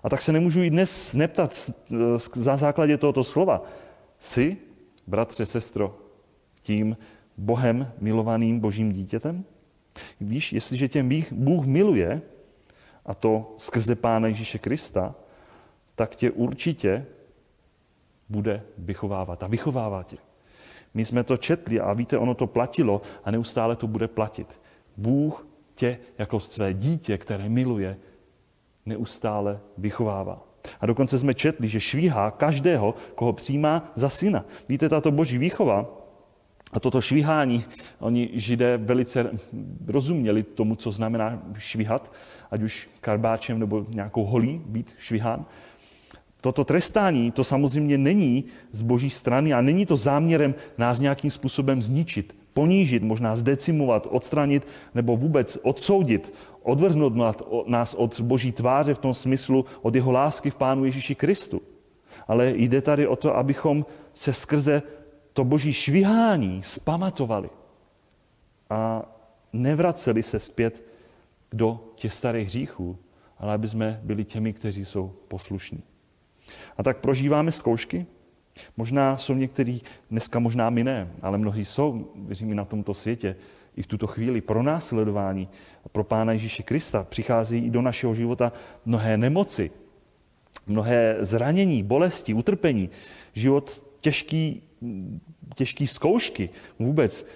A 0.03 0.09
tak 0.09 0.23
se 0.23 0.33
nemůžu 0.33 0.63
i 0.63 0.71
dnes 0.71 1.13
neptat 1.13 1.71
za 2.35 2.57
základě 2.57 2.97
tohoto 2.97 3.25
slova. 3.25 3.63
Jsi, 4.19 4.70
bratře, 5.11 5.47
sestro, 5.47 5.99
tím 6.63 6.97
Bohem 7.37 7.93
milovaným 7.99 8.61
božím 8.61 8.93
dítětem? 8.93 9.45
Víš, 10.21 10.53
jestliže 10.53 10.89
tě 10.89 11.05
Bůh 11.33 11.67
miluje, 11.67 12.23
a 13.07 13.15
to 13.15 13.55
skrze 13.59 13.95
Pána 13.95 14.29
Ježíše 14.29 14.59
Krista, 14.59 15.15
tak 15.95 16.17
tě 16.17 16.31
určitě 16.31 17.07
bude 18.29 18.63
vychovávat 18.79 19.43
a 19.43 19.47
vychovává 19.47 20.03
tě. 20.03 20.17
My 20.95 21.05
jsme 21.05 21.25
to 21.25 21.37
četli 21.37 21.81
a 21.81 21.93
víte, 21.93 22.19
ono 22.19 22.35
to 22.35 22.47
platilo 22.47 23.03
a 23.25 23.31
neustále 23.31 23.77
to 23.77 23.87
bude 23.87 24.09
platit. 24.09 24.61
Bůh 24.97 25.47
tě 25.75 25.99
jako 26.19 26.41
své 26.41 26.75
dítě, 26.75 27.19
které 27.19 27.49
miluje, 27.49 27.97
neustále 28.87 29.61
vychovává. 29.79 30.50
A 30.81 30.87
dokonce 30.87 31.19
jsme 31.19 31.35
četli, 31.35 31.69
že 31.69 31.81
švíhá 31.81 32.31
každého, 32.31 32.95
koho 33.15 33.33
přijímá 33.33 33.93
za 33.95 34.09
syna. 34.09 34.45
Víte, 34.69 34.89
tato 34.89 35.11
boží 35.11 35.39
výchova 35.39 35.87
a 36.73 36.81
toto 36.81 37.01
švíhání, 37.01 37.65
oni 37.99 38.31
židé 38.33 38.77
velice 38.77 39.31
rozuměli 39.87 40.43
tomu, 40.43 40.77
co 40.77 40.93
znamená 40.93 41.43
švíhat, 41.59 42.13
ať 42.51 42.63
už 42.63 42.89
karbáčem 43.01 43.59
nebo 43.59 43.87
nějakou 43.89 44.25
holí 44.25 44.63
být 44.67 44.95
švíhán. 44.99 45.45
Toto 46.41 46.65
trestání, 46.65 47.31
to 47.31 47.45
samozřejmě 47.45 47.99
není 47.99 48.45
z 48.73 48.83
boží 48.83 49.11
strany 49.11 49.53
a 49.53 49.61
není 49.61 49.87
to 49.87 49.97
záměrem 49.97 50.55
nás 50.79 51.01
nějakým 51.01 51.31
způsobem 51.31 51.83
zničit, 51.83 52.40
ponížit, 52.61 53.03
možná 53.03 53.37
zdecimovat, 53.37 54.05
odstranit 54.11 54.69
nebo 54.95 55.17
vůbec 55.17 55.59
odsoudit, 55.63 56.29
odvrhnout 56.63 57.13
nás 57.67 57.95
od 57.95 58.21
boží 58.21 58.53
tváře 58.53 58.95
v 58.95 58.99
tom 58.99 59.15
smyslu 59.15 59.65
od 59.81 59.95
jeho 59.95 60.13
lásky 60.13 60.51
v 60.51 60.61
Pánu 60.61 60.85
Ježíši 60.85 61.15
Kristu. 61.15 61.63
Ale 62.29 62.53
jde 62.53 62.81
tady 62.81 63.09
o 63.09 63.17
to, 63.17 63.37
abychom 63.37 63.87
se 64.13 64.33
skrze 64.33 64.83
to 65.33 65.45
boží 65.45 65.73
švihání 65.73 66.61
spamatovali 66.63 67.49
a 68.71 69.09
nevraceli 69.53 70.23
se 70.23 70.37
zpět 70.37 70.85
do 71.53 71.81
těch 71.97 72.13
starých 72.13 72.47
hříchů, 72.47 72.99
ale 73.39 73.55
aby 73.57 73.69
jsme 73.69 74.01
byli 74.05 74.25
těmi, 74.25 74.53
kteří 74.53 74.85
jsou 74.85 75.17
poslušní. 75.29 75.81
A 76.77 76.83
tak 76.83 77.01
prožíváme 77.01 77.53
zkoušky. 77.53 78.07
Možná 78.77 79.17
jsou 79.17 79.35
někteří, 79.35 79.83
dneska 80.11 80.39
možná 80.39 80.71
my 80.71 80.85
ne, 80.85 81.11
ale 81.23 81.39
mnohí 81.39 81.65
jsou, 81.65 82.13
věřím 82.17 82.53
i 82.53 82.55
na 82.55 82.65
tomto 82.65 82.95
světě, 82.95 83.37
i 83.77 83.83
v 83.83 83.87
tuto 83.87 84.07
chvíli 84.07 84.41
pro 84.41 84.63
následování 84.63 85.49
pro 85.93 86.05
Pána 86.05 86.33
Ježíše 86.33 86.63
Krista. 86.63 87.07
Přichází 87.09 87.59
i 87.59 87.71
do 87.71 87.83
našeho 87.83 88.15
života 88.15 88.53
mnohé 88.85 89.17
nemoci, 89.17 89.71
mnohé 90.67 91.17
zranění, 91.21 91.83
bolesti, 91.83 92.35
utrpení, 92.35 92.91
život 93.33 93.85
těžký, 94.01 94.63
těžký 95.55 95.87
zkoušky. 95.87 96.51
Vůbec 96.79 97.27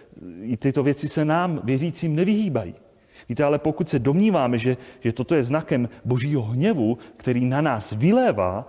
i 0.43 0.57
tyto 0.57 0.83
věci 0.83 1.09
se 1.09 1.25
nám, 1.25 1.61
věřícím, 1.65 2.15
nevyhýbají. 2.15 2.75
Víte, 3.29 3.45
ale 3.45 3.59
pokud 3.59 3.89
se 3.89 3.99
domníváme, 3.99 4.59
že, 4.59 4.77
že 5.01 5.13
toto 5.13 5.35
je 5.35 5.43
znakem 5.43 5.89
božího 6.05 6.43
hněvu, 6.43 6.99
který 7.17 7.45
na 7.45 7.61
nás 7.61 7.93
vylévá, 7.93 8.69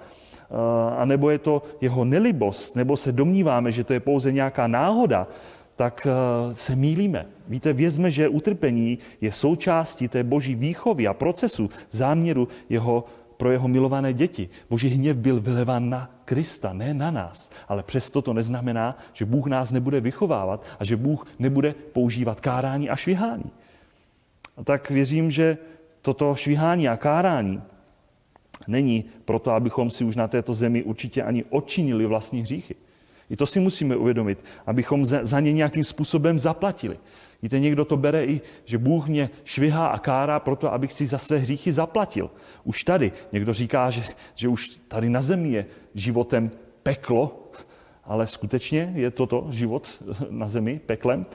a 0.97 1.05
nebo 1.05 1.29
je 1.29 1.39
to 1.39 1.63
jeho 1.81 2.05
nelibost, 2.05 2.75
nebo 2.75 2.97
se 2.97 3.11
domníváme, 3.11 3.71
že 3.71 3.83
to 3.83 3.93
je 3.93 3.99
pouze 3.99 4.31
nějaká 4.31 4.67
náhoda, 4.67 5.27
tak 5.75 6.07
se 6.53 6.75
mílíme. 6.75 7.25
Víte, 7.47 7.73
vězme, 7.73 8.11
že 8.11 8.27
utrpení 8.27 8.99
je 9.21 9.31
součástí 9.31 10.07
té 10.07 10.23
boží 10.23 10.55
výchovy 10.55 11.07
a 11.07 11.13
procesu, 11.13 11.69
záměru 11.91 12.47
jeho, 12.69 13.03
pro 13.37 13.51
jeho 13.51 13.67
milované 13.67 14.13
děti. 14.13 14.49
Boží 14.69 14.87
hněv 14.87 15.17
byl 15.17 15.39
vyleván 15.39 15.89
na 15.89 16.09
Krista, 16.25 16.73
ne 16.73 16.93
na 16.93 17.11
nás. 17.11 17.51
Ale 17.67 17.83
přesto 17.83 18.21
to 18.21 18.33
neznamená, 18.33 18.97
že 19.13 19.25
Bůh 19.25 19.47
nás 19.47 19.71
nebude 19.71 20.01
vychovávat 20.01 20.63
a 20.79 20.85
že 20.85 20.97
Bůh 20.97 21.27
nebude 21.39 21.75
používat 21.93 22.41
kárání 22.41 22.89
a 22.89 22.95
švihání. 22.95 23.51
A 24.57 24.63
tak 24.63 24.89
věřím, 24.89 25.31
že 25.31 25.57
toto 26.01 26.35
švihání 26.35 26.89
a 26.89 26.97
kárání 26.97 27.61
není 28.67 29.05
proto, 29.25 29.51
abychom 29.51 29.89
si 29.89 30.03
už 30.03 30.15
na 30.15 30.27
této 30.27 30.53
zemi 30.53 30.84
určitě 30.84 31.24
ani 31.24 31.43
odčinili 31.43 32.05
vlastní 32.05 32.41
hříchy. 32.41 32.75
I 33.29 33.36
to 33.36 33.45
si 33.45 33.60
musíme 33.60 33.95
uvědomit, 33.95 34.39
abychom 34.65 35.05
za 35.05 35.39
ně 35.39 35.53
nějakým 35.53 35.84
způsobem 35.84 36.39
zaplatili. 36.39 36.98
Víte, 37.41 37.60
někdo 37.60 37.86
to 37.86 37.98
bere 37.98 38.25
i, 38.25 38.41
že 38.65 38.77
Bůh 38.77 39.07
mě 39.07 39.29
švihá 39.43 39.88
a 39.88 40.00
kárá 40.00 40.39
proto, 40.39 40.74
abych 40.74 40.93
si 40.93 41.07
za 41.07 41.17
své 41.17 41.38
hříchy 41.38 41.72
zaplatil. 41.72 42.31
Už 42.63 42.84
tady. 42.84 43.12
Někdo 43.31 43.53
říká, 43.53 43.89
že, 43.89 44.03
že 44.36 44.48
už 44.48 44.67
tady 44.88 45.10
na 45.10 45.22
zemi 45.22 45.50
je 45.50 45.65
životem 45.95 46.51
peklo, 46.84 47.50
ale 48.03 48.27
skutečně 48.27 48.91
je 48.95 49.12
toto 49.12 49.48
život 49.50 50.03
na 50.29 50.48
zemi 50.48 50.79
peklem. 50.86 51.25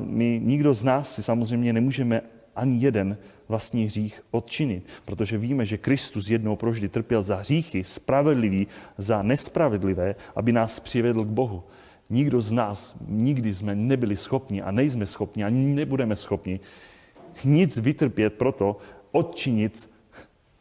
My, 0.00 0.40
nikdo 0.44 0.74
z 0.74 0.84
nás 0.84 1.14
si 1.14 1.22
samozřejmě 1.22 1.72
nemůžeme 1.72 2.20
ani 2.56 2.84
jeden 2.84 3.16
vlastní 3.48 3.84
hřích 3.84 4.22
odčinit, 4.30 4.86
protože 5.04 5.38
víme, 5.38 5.64
že 5.64 5.78
Kristus 5.78 6.30
jednou 6.30 6.56
proždy 6.56 6.88
trpěl 6.88 7.22
za 7.22 7.36
hříchy, 7.36 7.84
spravedlivý 7.84 8.66
za 8.98 9.22
nespravedlivé, 9.22 10.14
aby 10.36 10.52
nás 10.52 10.80
přivedl 10.80 11.24
k 11.24 11.28
Bohu. 11.28 11.62
Nikdo 12.10 12.40
z 12.40 12.52
nás 12.52 12.96
nikdy 13.08 13.54
jsme 13.54 13.74
nebyli 13.74 14.16
schopni 14.16 14.62
a 14.62 14.70
nejsme 14.70 15.06
schopni, 15.06 15.44
ani 15.44 15.74
nebudeme 15.74 16.16
schopni 16.16 16.60
nic 17.44 17.76
vytrpět 17.76 18.34
proto, 18.34 18.76
odčinit 19.12 19.90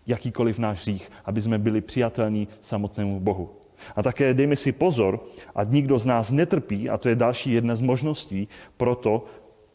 jakýkoliv 0.08 0.60
náš 0.60 0.82
hřích, 0.82 1.12
aby 1.26 1.42
jsme 1.42 1.58
byli 1.58 1.82
přijatelní 1.82 2.48
samotnému 2.62 3.20
Bohu. 3.20 3.50
A 3.96 4.04
také 4.04 4.34
dejme 4.34 4.56
si 4.56 4.72
pozor, 4.72 5.24
a 5.56 5.64
nikdo 5.64 5.98
z 5.98 6.06
nás 6.06 6.32
netrpí, 6.32 6.90
a 6.90 6.98
to 6.98 7.10
je 7.10 7.16
další 7.16 7.52
jedna 7.52 7.76
z 7.76 7.82
možností, 7.82 8.48
proto, 8.78 9.26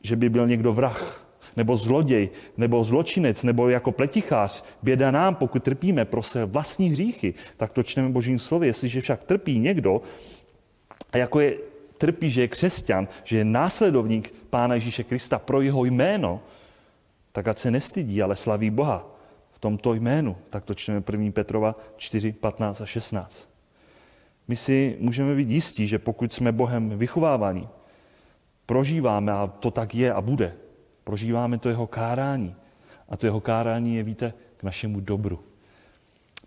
že 0.02 0.16
by 0.16 0.28
byl 0.28 0.46
někdo 0.46 0.73
vrah, 0.73 1.25
nebo 1.56 1.76
zloděj, 1.76 2.28
nebo 2.56 2.84
zločinec, 2.84 3.42
nebo 3.42 3.68
jako 3.68 3.92
pletichář. 3.92 4.64
Běda 4.82 5.10
nám, 5.10 5.34
pokud 5.34 5.62
trpíme 5.62 6.04
pro 6.04 6.22
své 6.22 6.44
vlastní 6.44 6.88
hříchy, 6.88 7.34
tak 7.56 7.72
to 7.72 7.82
čteme 7.82 8.08
božím 8.08 8.38
slově. 8.38 8.68
Jestliže 8.68 9.00
však 9.00 9.25
trpí 9.25 9.58
někdo, 9.58 10.02
a 11.12 11.16
jako 11.16 11.40
je 11.40 11.56
trpí, 11.98 12.30
že 12.30 12.40
je 12.40 12.48
křesťan, 12.48 13.08
že 13.25 13.38
je 13.38 13.44
následovník 13.44 14.34
Pána 14.50 14.75
Ježíše 14.75 15.04
Krista 15.04 15.38
pro 15.38 15.60
jeho 15.60 15.84
jméno, 15.84 16.40
tak 17.32 17.48
ať 17.48 17.58
se 17.58 17.70
nestydí, 17.70 18.22
ale 18.22 18.36
slaví 18.36 18.70
Boha 18.70 19.06
v 19.50 19.58
tomto 19.58 19.94
jménu. 19.94 20.36
Tak 20.50 20.64
to 20.64 20.75
čteme 20.75 21.02
1. 21.12 21.32
Petrova 21.32 21.76
4, 21.96 22.32
15 22.32 22.80
a 22.80 22.86
16. 22.86 23.50
My 24.48 24.56
si 24.56 24.96
můžeme 25.00 25.34
být 25.34 25.50
jistí, 25.50 25.86
že 25.86 25.98
pokud 25.98 26.32
jsme 26.32 26.52
Bohem 26.52 26.98
vychovávaní, 26.98 27.68
prožíváme, 28.66 29.32
a 29.32 29.46
to 29.46 29.70
tak 29.70 29.94
je 29.94 30.12
a 30.12 30.20
bude, 30.20 30.54
prožíváme 31.06 31.58
to 31.58 31.68
jeho 31.68 31.86
kárání. 31.86 32.54
A 33.08 33.16
to 33.16 33.26
jeho 33.26 33.40
kárání 33.40 33.96
je, 33.96 34.02
víte, 34.02 34.32
k 34.56 34.62
našemu 34.62 35.00
dobru. 35.00 35.38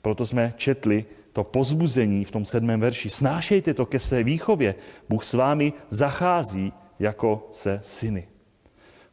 Proto 0.01 0.25
jsme 0.25 0.53
četli 0.57 1.05
to 1.33 1.43
pozbuzení 1.43 2.25
v 2.25 2.31
tom 2.31 2.45
sedmém 2.45 2.79
verši. 2.79 3.09
Snášejte 3.09 3.73
to 3.73 3.85
ke 3.85 3.99
své 3.99 4.23
výchově. 4.23 4.75
Bůh 5.09 5.23
s 5.23 5.33
vámi 5.33 5.73
zachází 5.89 6.73
jako 6.99 7.47
se 7.51 7.79
syny. 7.83 8.27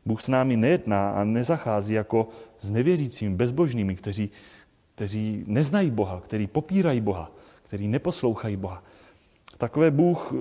Bůh 0.07 0.23
s 0.23 0.29
námi 0.29 0.57
nejedná 0.57 1.11
a 1.11 1.25
nezachází 1.25 1.95
jako 1.95 2.29
s 2.59 2.71
nevěřícími, 2.71 3.37
bezbožnými, 3.37 3.97
kteří, 3.97 4.31
kteří 4.95 5.45
neznají 5.47 5.91
Boha, 5.91 6.21
kteří 6.21 6.47
popírají 6.47 7.01
Boha, 7.01 7.31
kteří 7.63 7.89
neposlouchají 7.89 8.57
Boha. 8.57 8.83
Takové 9.59 9.91
Bůh, 9.91 10.35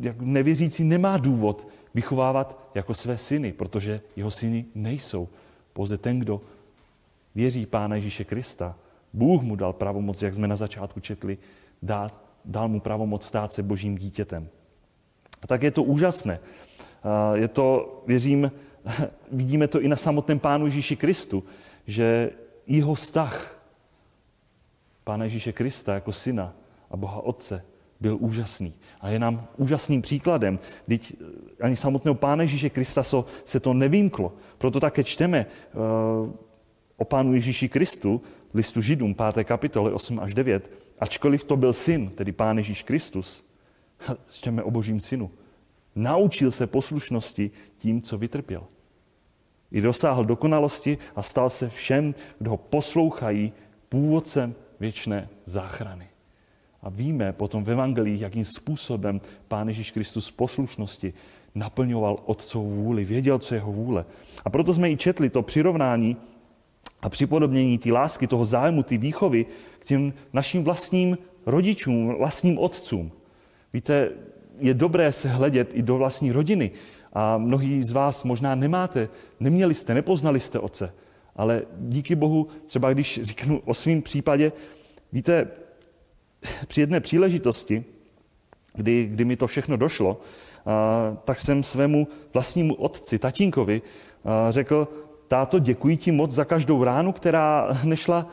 jak 0.00 0.20
nevěřící, 0.20 0.84
nemá 0.84 1.16
důvod 1.16 1.68
vychovávat 1.94 2.70
jako 2.74 2.94
své 2.94 3.18
syny, 3.18 3.52
protože 3.52 4.00
jeho 4.16 4.30
syny 4.30 4.64
nejsou. 4.74 5.28
Pouze 5.72 5.98
ten, 5.98 6.18
kdo 6.18 6.40
věří 7.34 7.66
Pána 7.66 7.96
Ježíše 7.96 8.24
Krista, 8.24 8.76
Bůh 9.12 9.42
mu 9.42 9.56
dal 9.56 9.72
pravomoc, 9.72 10.22
jak 10.22 10.34
jsme 10.34 10.48
na 10.48 10.56
začátku 10.56 11.00
četli, 11.00 11.38
dal, 11.82 12.10
dal 12.44 12.68
mu 12.68 12.80
pravomoc 12.80 13.26
stát 13.26 13.52
se 13.52 13.62
božím 13.62 13.98
dítětem. 13.98 14.48
A 15.42 15.46
tak 15.46 15.62
je 15.62 15.70
to 15.70 15.82
úžasné. 15.82 16.40
Je 17.34 17.48
to, 17.48 18.02
věřím, 18.06 18.52
vidíme 19.32 19.68
to 19.68 19.80
i 19.80 19.88
na 19.88 19.96
samotném 19.96 20.38
Pánu 20.38 20.64
Ježíši 20.64 20.96
Kristu, 20.96 21.44
že 21.86 22.30
jeho 22.66 22.94
vztah 22.94 23.58
Pána 25.04 25.24
Ježíše 25.24 25.52
Krista 25.52 25.94
jako 25.94 26.12
syna 26.12 26.54
a 26.90 26.96
Boha 26.96 27.20
Otce 27.20 27.64
byl 28.02 28.16
úžasný. 28.20 28.74
A 29.00 29.08
je 29.08 29.18
nám 29.18 29.46
úžasným 29.56 30.02
příkladem. 30.02 30.58
Teď 30.86 31.12
eh, 31.12 31.64
ani 31.64 31.76
samotného 31.76 32.14
Pána 32.14 32.42
Ježíše 32.42 32.70
Krista 32.70 33.02
se 33.44 33.60
to 33.60 33.74
nevýmklo. 33.74 34.34
Proto 34.58 34.80
také 34.80 35.04
čteme 35.04 35.46
eh, 35.46 35.76
o 36.96 37.04
Pánu 37.04 37.34
Ježíši 37.34 37.68
Kristu, 37.68 38.22
listu 38.54 38.80
Židům, 38.80 39.14
5. 39.14 39.44
kapitole 39.44 39.92
8 39.92 40.20
až 40.20 40.34
9, 40.34 40.70
ačkoliv 40.98 41.44
to 41.44 41.56
byl 41.56 41.72
syn, 41.72 42.10
tedy 42.10 42.32
Pán 42.32 42.58
Ježíš 42.58 42.82
Kristus, 42.82 43.46
čteme 44.28 44.62
o 44.62 44.70
Božím 44.70 45.00
synu, 45.00 45.30
naučil 45.94 46.50
se 46.50 46.66
poslušnosti 46.66 47.50
tím, 47.78 48.02
co 48.02 48.18
vytrpěl. 48.18 48.66
I 49.72 49.80
dosáhl 49.80 50.24
dokonalosti 50.24 50.98
a 51.16 51.22
stal 51.22 51.50
se 51.50 51.68
všem, 51.68 52.14
kdo 52.38 52.50
ho 52.50 52.56
poslouchají, 52.56 53.52
původcem 53.88 54.54
věčné 54.80 55.28
záchrany. 55.46 56.11
A 56.82 56.88
víme 56.88 57.32
potom 57.32 57.64
v 57.64 57.70
evangelích, 57.70 58.20
jakým 58.20 58.44
způsobem 58.44 59.20
Pán 59.48 59.68
Ježíš 59.68 59.90
Kristus 59.90 60.30
poslušnosti 60.30 61.14
naplňoval 61.54 62.18
Otcovou 62.24 62.70
vůli, 62.70 63.04
věděl, 63.04 63.38
co 63.38 63.54
je 63.54 63.56
jeho 63.56 63.72
vůle. 63.72 64.04
A 64.44 64.50
proto 64.50 64.74
jsme 64.74 64.90
i 64.90 64.96
četli 64.96 65.30
to 65.30 65.42
přirovnání 65.42 66.16
a 67.02 67.08
připodobnění 67.08 67.78
té 67.78 67.92
lásky, 67.92 68.26
toho 68.26 68.44
zájmu, 68.44 68.82
té 68.82 68.98
výchovy 68.98 69.46
k 69.78 69.84
těm 69.84 70.12
našim 70.32 70.64
vlastním 70.64 71.18
rodičům, 71.46 72.14
vlastním 72.18 72.58
otcům. 72.58 73.12
Víte, 73.72 74.10
je 74.58 74.74
dobré 74.74 75.12
se 75.12 75.28
hledět 75.28 75.70
i 75.72 75.82
do 75.82 75.96
vlastní 75.96 76.32
rodiny. 76.32 76.70
A 77.12 77.38
mnohí 77.38 77.82
z 77.82 77.92
vás 77.92 78.24
možná 78.24 78.54
nemáte, 78.54 79.08
neměli 79.40 79.74
jste, 79.74 79.94
nepoznali 79.94 80.40
jste 80.40 80.58
otce. 80.58 80.92
Ale 81.36 81.62
díky 81.78 82.14
Bohu, 82.14 82.46
třeba 82.66 82.92
když 82.92 83.20
říknu 83.22 83.60
o 83.64 83.74
svém 83.74 84.02
případě, 84.02 84.52
víte, 85.12 85.48
při 86.66 86.80
jedné 86.80 87.00
příležitosti, 87.00 87.84
kdy, 88.74 89.04
kdy 89.04 89.24
mi 89.24 89.36
to 89.36 89.46
všechno 89.46 89.76
došlo, 89.76 90.20
a, 90.66 91.16
tak 91.24 91.40
jsem 91.40 91.62
svému 91.62 92.08
vlastnímu 92.32 92.74
otci, 92.74 93.18
tatínkovi, 93.18 93.82
a, 94.24 94.50
řekl, 94.50 94.88
táto, 95.28 95.58
děkuji 95.58 95.96
ti 95.96 96.12
moc 96.12 96.30
za 96.30 96.44
každou 96.44 96.84
ránu, 96.84 97.12
která 97.12 97.68
nešla 97.84 98.26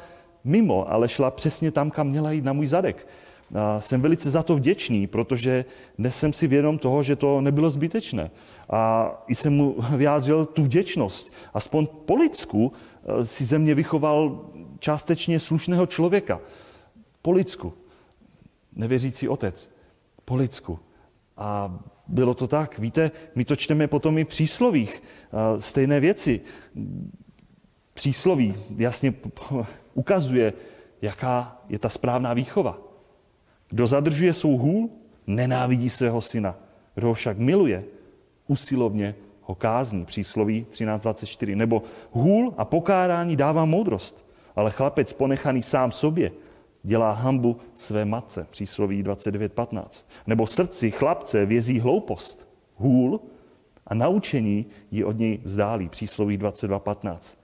mimo, 0.43 0.91
ale 0.91 1.09
šla 1.09 1.31
přesně 1.31 1.71
tam, 1.71 1.91
kam 1.91 2.07
měla 2.07 2.31
jít 2.31 2.43
na 2.43 2.53
můj 2.53 2.67
zadek. 2.67 3.07
A 3.55 3.81
jsem 3.81 4.01
velice 4.01 4.29
za 4.29 4.43
to 4.43 4.55
vděčný, 4.55 5.07
protože 5.07 5.65
dnes 5.97 6.17
jsem 6.17 6.33
si 6.33 6.47
vědom 6.47 6.77
toho, 6.77 7.03
že 7.03 7.15
to 7.15 7.41
nebylo 7.41 7.69
zbytečné. 7.69 8.31
A 8.69 9.11
i 9.27 9.35
jsem 9.35 9.53
mu 9.53 9.75
vyjádřil 9.95 10.45
tu 10.45 10.63
vděčnost. 10.63 11.33
Aspoň 11.53 11.87
po 12.05 12.15
lidsku 12.15 12.71
eh, 12.71 13.25
si 13.25 13.45
ze 13.45 13.59
mě 13.59 13.75
vychoval 13.75 14.45
částečně 14.79 15.39
slušného 15.39 15.85
člověka. 15.85 16.39
Po 17.21 17.31
lidsku. 17.31 17.73
Nevěřící 18.79 19.27
otec. 19.27 19.71
Po 20.25 20.35
lidsku. 20.35 20.79
A 21.37 21.79
bylo 22.07 22.33
to 22.33 22.47
tak. 22.47 22.79
Víte, 22.79 23.11
my 23.35 23.45
to 23.45 23.55
čteme 23.55 23.87
potom 23.87 24.17
i 24.17 24.23
v 24.23 24.27
příslovích. 24.27 25.03
Stejné 25.59 25.99
věci. 25.99 26.41
Přísloví 27.93 28.55
jasně 28.77 29.13
ukazuje, 29.93 30.53
jaká 31.01 31.61
je 31.69 31.79
ta 31.79 31.89
správná 31.89 32.33
výchova. 32.33 32.79
Kdo 33.69 33.87
zadržuje 33.87 34.33
svou 34.33 34.57
hůl, 34.57 34.89
nenávidí 35.27 35.89
svého 35.89 36.21
syna. 36.21 36.55
Kdo 36.95 37.07
ho 37.07 37.13
však 37.13 37.37
miluje, 37.37 37.83
usilovně 38.47 39.15
ho 39.41 39.55
kázní. 39.55 40.05
Přísloví 40.05 40.65
13.24. 40.71 41.55
Nebo 41.55 41.83
hůl 42.11 42.53
a 42.57 42.65
pokárání 42.65 43.35
dává 43.35 43.65
moudrost, 43.65 44.25
ale 44.55 44.71
chlapec 44.71 45.13
ponechaný 45.13 45.63
sám 45.63 45.91
sobě 45.91 46.31
dělá 46.89 47.11
hambu 47.11 47.57
své 47.75 48.05
matce. 48.05 48.47
Přísloví 48.49 49.03
29.15. 49.03 50.05
Nebo 50.27 50.47
srdci 50.47 50.91
chlapce 50.91 51.45
vězí 51.45 51.79
hloupost, 51.79 52.47
hůl 52.75 53.19
a 53.87 53.93
naučení 53.93 54.65
ji 54.91 55.03
od 55.03 55.17
něj 55.17 55.39
vzdálí. 55.43 55.89
Přísloví 55.89 56.37
22.15. 56.37 57.37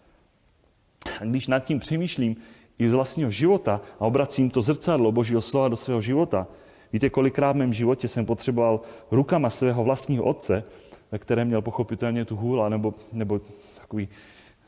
A 1.21 1.25
když 1.25 1.47
nad 1.47 1.59
tím 1.59 1.79
přemýšlím 1.79 2.35
i 2.79 2.89
z 2.89 2.93
vlastního 2.93 3.29
života 3.29 3.81
a 3.99 4.01
obracím 4.01 4.49
to 4.49 4.61
zrcadlo 4.61 5.11
Božího 5.11 5.41
slova 5.41 5.67
do 5.67 5.75
svého 5.75 6.01
života, 6.01 6.47
víte, 6.93 7.09
kolikrát 7.09 7.51
v 7.51 7.55
mém 7.55 7.73
životě 7.73 8.07
jsem 8.07 8.25
potřeboval 8.25 8.81
rukama 9.11 9.49
svého 9.49 9.83
vlastního 9.83 10.23
otce, 10.23 10.63
ve 11.11 11.19
kterém 11.19 11.47
měl 11.47 11.61
pochopitelně 11.61 12.25
tu 12.25 12.35
hůla 12.35 12.69
nebo, 12.69 12.93
nebo 13.13 13.41
takový, 13.77 14.09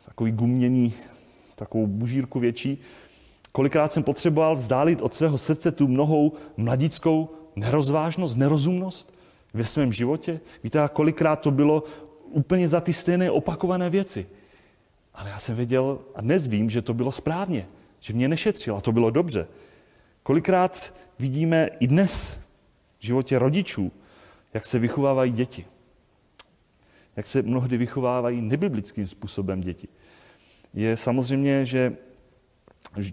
takový 0.06 0.32
gumění, 0.32 0.94
takovou 1.56 1.88
bužírku 1.88 2.40
větší, 2.40 2.82
kolikrát 3.58 3.94
jsem 3.94 4.04
potřeboval 4.04 4.56
vzdálit 4.56 5.02
od 5.02 5.14
svého 5.14 5.38
srdce 5.38 5.72
tu 5.72 5.88
mnohou 5.88 6.34
mladickou 6.58 7.30
nerozvážnost, 7.56 8.38
nerozumnost 8.38 9.14
ve 9.54 9.66
svém 9.66 9.94
životě. 9.94 10.40
Víte, 10.64 10.90
kolikrát 10.94 11.36
to 11.36 11.52
bylo 11.52 11.84
úplně 12.24 12.68
za 12.68 12.82
ty 12.82 12.94
stejné 12.94 13.32
opakované 13.32 13.90
věci. 13.90 14.28
Ale 15.14 15.30
já 15.30 15.40
jsem 15.40 15.56
věděl 15.56 16.00
a 16.16 16.22
dnes 16.22 16.48
vím, 16.48 16.70
že 16.70 16.82
to 16.82 16.94
bylo 16.94 17.12
správně, 17.12 17.66
že 18.00 18.14
mě 18.14 18.28
nešetřil 18.28 18.78
a 18.78 18.82
to 18.82 18.92
bylo 18.92 19.10
dobře. 19.10 19.48
Kolikrát 20.24 20.94
vidíme 21.20 21.70
i 21.80 21.88
dnes 21.88 22.40
v 23.00 23.06
životě 23.06 23.40
rodičů, 23.40 23.92
jak 24.54 24.66
se 24.66 24.80
vychovávají 24.80 25.32
děti. 25.32 25.66
Jak 27.16 27.26
se 27.26 27.42
mnohdy 27.42 27.78
vychovávají 27.78 28.42
nebiblickým 28.42 29.08
způsobem 29.08 29.62
děti. 29.62 29.88
Je 30.74 30.98
samozřejmě, 30.98 31.66
že 31.66 31.98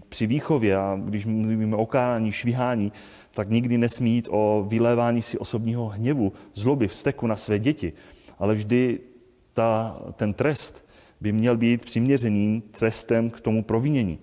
při 0.09 0.27
výchově, 0.27 0.77
a 0.77 0.99
když 1.05 1.25
mluvíme 1.25 1.75
o 1.75 1.85
kárání, 1.85 2.31
švihání, 2.31 2.91
tak 3.31 3.49
nikdy 3.49 3.77
nesmí 3.77 4.15
jít 4.15 4.27
o 4.29 4.65
vylévání 4.67 5.21
si 5.21 5.37
osobního 5.37 5.87
hněvu, 5.87 6.33
zloby, 6.53 6.87
vzteku 6.87 7.27
na 7.27 7.35
své 7.35 7.59
děti. 7.59 7.93
Ale 8.39 8.55
vždy 8.55 8.99
ta, 9.53 9.99
ten 10.13 10.33
trest 10.33 10.85
by 11.21 11.31
měl 11.31 11.57
být 11.57 11.85
přiměřeným 11.85 12.61
trestem 12.61 13.29
k 13.29 13.41
tomu 13.41 13.63
provinění. 13.63 14.19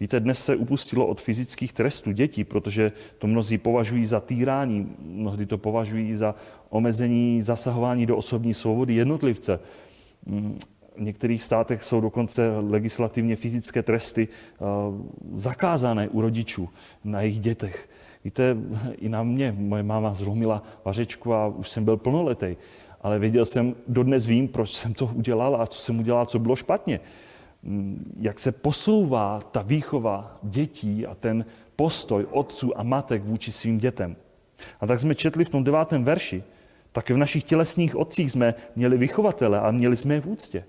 Víte, 0.00 0.20
dnes 0.20 0.44
se 0.44 0.56
upustilo 0.56 1.06
od 1.06 1.20
fyzických 1.20 1.72
trestů 1.72 2.12
dětí, 2.12 2.44
protože 2.44 2.92
to 3.18 3.26
mnozí 3.26 3.58
považují 3.58 4.06
za 4.06 4.20
týrání, 4.20 4.96
mnohdy 4.98 5.46
to 5.46 5.58
považují 5.58 6.16
za 6.16 6.34
omezení 6.70 7.42
zasahování 7.42 8.06
do 8.06 8.16
osobní 8.16 8.54
svobody 8.54 8.94
jednotlivce. 8.94 9.60
V 10.96 11.00
některých 11.00 11.42
státech 11.42 11.82
jsou 11.82 12.00
dokonce 12.00 12.56
legislativně 12.58 13.36
fyzické 13.36 13.82
tresty 13.82 14.28
eh, 14.28 14.64
zakázané 15.34 16.08
u 16.08 16.20
rodičů 16.20 16.68
na 17.04 17.20
jejich 17.20 17.40
dětech. 17.40 17.88
Víte, 18.24 18.56
i 18.98 19.08
na 19.08 19.22
mě 19.22 19.54
moje 19.58 19.82
máma 19.82 20.14
zlomila 20.14 20.62
vařečku 20.84 21.34
a 21.34 21.46
už 21.46 21.70
jsem 21.70 21.84
byl 21.84 21.96
plnoletý. 21.96 22.56
Ale 23.00 23.18
věděl 23.18 23.44
jsem, 23.44 23.74
dodnes 23.88 24.26
vím, 24.26 24.48
proč 24.48 24.70
jsem 24.70 24.94
to 24.94 25.10
udělal 25.14 25.62
a 25.62 25.66
co 25.66 25.80
jsem 25.80 26.00
udělal, 26.00 26.26
co 26.26 26.38
bylo 26.38 26.56
špatně. 26.56 27.00
Mm, 27.62 28.14
jak 28.20 28.40
se 28.40 28.52
posouvá 28.52 29.40
ta 29.52 29.62
výchova 29.62 30.38
dětí 30.42 31.06
a 31.06 31.14
ten 31.14 31.44
postoj 31.76 32.26
otců 32.30 32.78
a 32.78 32.82
matek 32.82 33.24
vůči 33.24 33.52
svým 33.52 33.78
dětem. 33.78 34.16
A 34.80 34.86
tak 34.86 35.00
jsme 35.00 35.14
četli 35.14 35.44
v 35.44 35.48
tom 35.48 35.64
devátém 35.64 36.04
verši, 36.04 36.42
tak 36.92 37.10
v 37.10 37.16
našich 37.16 37.44
tělesných 37.44 37.96
otcích 37.96 38.32
jsme 38.32 38.54
měli 38.76 38.98
vychovatele 38.98 39.60
a 39.60 39.70
měli 39.70 39.96
jsme 39.96 40.14
je 40.14 40.20
v 40.20 40.26
úctě. 40.26 40.64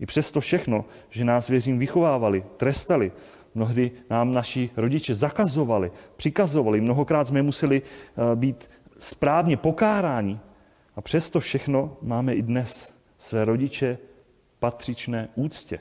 I 0.00 0.06
přesto 0.06 0.40
všechno, 0.40 0.84
že 1.10 1.24
nás 1.24 1.48
věřím 1.48 1.78
vychovávali, 1.78 2.44
trestali, 2.56 3.12
mnohdy 3.54 3.90
nám 4.10 4.32
naši 4.32 4.70
rodiče 4.76 5.14
zakazovali, 5.14 5.90
přikazovali, 6.16 6.80
mnohokrát 6.80 7.28
jsme 7.28 7.42
museli 7.42 7.82
eh, 7.82 8.36
být 8.36 8.70
správně 8.98 9.56
pokáráni. 9.56 10.38
A 10.96 11.00
přesto 11.00 11.40
všechno 11.40 11.96
máme 12.02 12.34
i 12.34 12.42
dnes 12.42 12.94
své 13.18 13.44
rodiče 13.44 13.98
patřičné 14.58 15.28
úctě. 15.34 15.78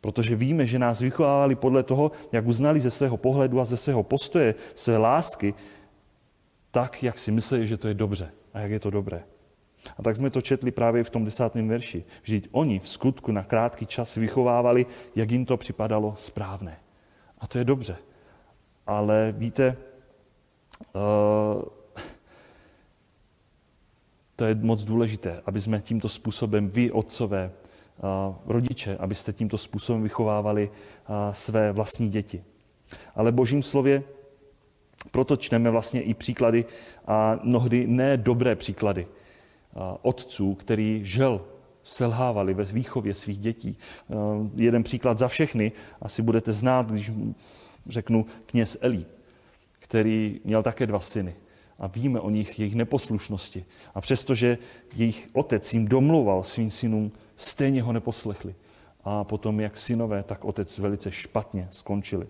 Protože 0.00 0.36
víme, 0.36 0.66
že 0.66 0.78
nás 0.78 1.00
vychovávali 1.00 1.54
podle 1.54 1.82
toho, 1.82 2.10
jak 2.32 2.46
uznali 2.46 2.80
ze 2.80 2.90
svého 2.90 3.16
pohledu 3.16 3.60
a 3.60 3.64
ze 3.64 3.76
svého 3.76 4.02
postoje, 4.02 4.54
své 4.74 4.96
lásky, 4.96 5.54
tak, 6.70 7.02
jak 7.02 7.18
si 7.18 7.32
mysleli, 7.32 7.66
že 7.66 7.76
to 7.76 7.88
je 7.88 7.94
dobře 7.94 8.30
a 8.54 8.60
jak 8.60 8.70
je 8.70 8.80
to 8.80 8.90
dobré. 8.90 9.24
A 9.98 10.02
tak 10.02 10.16
jsme 10.16 10.30
to 10.30 10.40
četli 10.40 10.70
právě 10.70 11.04
v 11.04 11.10
tom 11.10 11.24
desátém 11.24 11.68
verši. 11.68 12.04
Vždyť 12.22 12.48
oni 12.52 12.78
v 12.78 12.88
skutku 12.88 13.32
na 13.32 13.44
krátký 13.44 13.86
čas 13.86 14.14
vychovávali, 14.14 14.86
jak 15.16 15.30
jim 15.30 15.46
to 15.46 15.56
připadalo 15.56 16.14
správné. 16.16 16.76
A 17.38 17.46
to 17.46 17.58
je 17.58 17.64
dobře. 17.64 17.96
Ale 18.86 19.34
víte, 19.36 19.76
uh, 20.92 21.62
to 24.36 24.44
je 24.44 24.54
moc 24.54 24.84
důležité, 24.84 25.42
aby 25.46 25.60
jsme 25.60 25.80
tímto 25.80 26.08
způsobem, 26.08 26.68
vy, 26.68 26.92
otcové, 26.92 27.50
uh, 27.50 28.36
rodiče, 28.46 28.96
abyste 28.96 29.32
tímto 29.32 29.58
způsobem 29.58 30.02
vychovávali 30.02 30.68
uh, 30.68 31.14
své 31.32 31.72
vlastní 31.72 32.08
děti. 32.08 32.44
Ale 33.14 33.32
božím 33.32 33.62
slově 33.62 34.02
Proto 35.10 35.36
čteme 35.36 35.70
vlastně 35.70 36.02
i 36.02 36.14
příklady 36.14 36.64
a 37.06 37.40
mnohdy 37.42 37.86
ne 37.86 38.16
dobré 38.16 38.56
příklady 38.56 39.06
otců, 40.02 40.54
který 40.54 41.00
žel 41.04 41.40
selhávali 41.84 42.54
ve 42.54 42.64
výchově 42.64 43.14
svých 43.14 43.38
dětí. 43.38 43.78
Jeden 44.54 44.82
příklad 44.82 45.18
za 45.18 45.28
všechny, 45.28 45.72
asi 46.02 46.22
budete 46.22 46.52
znát, 46.52 46.90
když 46.90 47.12
řeknu 47.86 48.26
kněz 48.46 48.76
Elí, 48.80 49.06
který 49.78 50.40
měl 50.44 50.62
také 50.62 50.86
dva 50.86 51.00
syny. 51.00 51.34
A 51.78 51.86
víme 51.86 52.20
o 52.20 52.30
nich, 52.30 52.58
jejich 52.58 52.74
neposlušnosti. 52.74 53.64
A 53.94 54.00
přestože 54.00 54.58
jejich 54.96 55.28
otec 55.32 55.72
jim 55.72 55.88
domluval 55.88 56.42
svým 56.42 56.70
synům, 56.70 57.12
stejně 57.36 57.82
ho 57.82 57.92
neposlechli. 57.92 58.54
A 59.04 59.24
potom 59.24 59.60
jak 59.60 59.76
synové, 59.76 60.22
tak 60.22 60.44
otec 60.44 60.78
velice 60.78 61.12
špatně 61.12 61.68
skončili. 61.70 62.26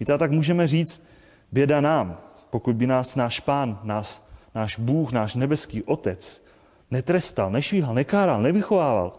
Víte, 0.00 0.18
tak 0.18 0.30
můžeme 0.30 0.66
říct, 0.66 1.02
běda 1.52 1.80
nám, 1.80 2.20
pokud 2.50 2.76
by 2.76 2.86
nás 2.86 3.16
náš 3.16 3.40
pán, 3.40 3.80
nás, 3.82 4.26
náš 4.54 4.78
Bůh, 4.78 5.12
náš 5.12 5.34
nebeský 5.34 5.82
otec 5.82 6.45
netrestal, 6.90 7.50
nešvíhal, 7.50 7.94
nekáral, 7.94 8.42
nevychovával. 8.42 9.12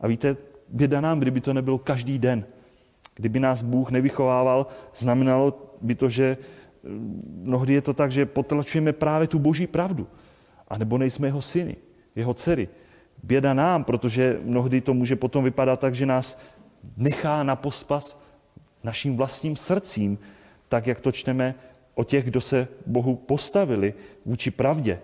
A 0.00 0.06
víte, 0.06 0.36
běda 0.68 1.00
nám, 1.00 1.20
kdyby 1.20 1.40
to 1.40 1.54
nebylo 1.54 1.78
každý 1.78 2.18
den. 2.18 2.44
Kdyby 3.14 3.40
nás 3.40 3.62
Bůh 3.62 3.90
nevychovával, 3.90 4.66
znamenalo 4.94 5.72
by 5.80 5.94
to, 5.94 6.08
že 6.08 6.36
eh, 6.36 6.88
mnohdy 7.42 7.74
je 7.74 7.80
to 7.80 7.92
tak, 7.92 8.12
že 8.12 8.26
potlačujeme 8.26 8.92
právě 8.92 9.28
tu 9.28 9.38
boží 9.38 9.66
pravdu. 9.66 10.06
A 10.68 10.78
nebo 10.78 10.98
nejsme 10.98 11.28
jeho 11.28 11.42
syny, 11.42 11.76
jeho 12.16 12.34
dcery. 12.34 12.68
Běda 13.22 13.54
nám, 13.54 13.84
protože 13.84 14.40
mnohdy 14.44 14.80
to 14.80 14.94
může 14.94 15.16
potom 15.16 15.44
vypadat 15.44 15.80
tak, 15.80 15.94
že 15.94 16.06
nás 16.06 16.38
nechá 16.96 17.42
na 17.42 17.56
pospas 17.56 18.20
naším 18.84 19.16
vlastním 19.16 19.56
srdcím, 19.56 20.18
tak 20.68 20.86
jak 20.86 21.00
to 21.00 21.12
čteme 21.12 21.54
o 21.94 22.04
těch, 22.04 22.24
kdo 22.24 22.40
se 22.40 22.68
Bohu 22.86 23.16
postavili 23.16 23.94
vůči 24.26 24.50
pravdě. 24.50 24.98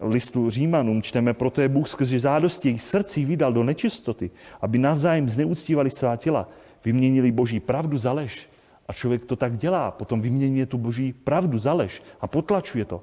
Listu 0.00 0.50
Římanům 0.50 1.02
čteme, 1.02 1.34
proto 1.34 1.60
je 1.60 1.68
Bůh 1.68 1.88
skrze 1.88 2.18
zádosti 2.18 2.68
jejich 2.68 2.82
srdcí 2.82 3.24
vydal 3.24 3.52
do 3.52 3.64
nečistoty, 3.64 4.30
aby 4.60 4.78
navzájem 4.78 5.30
zneúctívali 5.30 5.90
svá 5.90 6.16
těla, 6.16 6.48
vyměnili 6.84 7.32
boží 7.32 7.60
pravdu 7.60 7.98
za 7.98 8.12
lež. 8.12 8.48
A 8.88 8.92
člověk 8.92 9.24
to 9.24 9.36
tak 9.36 9.58
dělá, 9.58 9.90
potom 9.90 10.20
vymění 10.20 10.66
tu 10.66 10.78
boží 10.78 11.12
pravdu 11.12 11.58
za 11.58 11.72
lež 11.72 12.02
a 12.20 12.26
potlačuje 12.26 12.84
to. 12.84 13.02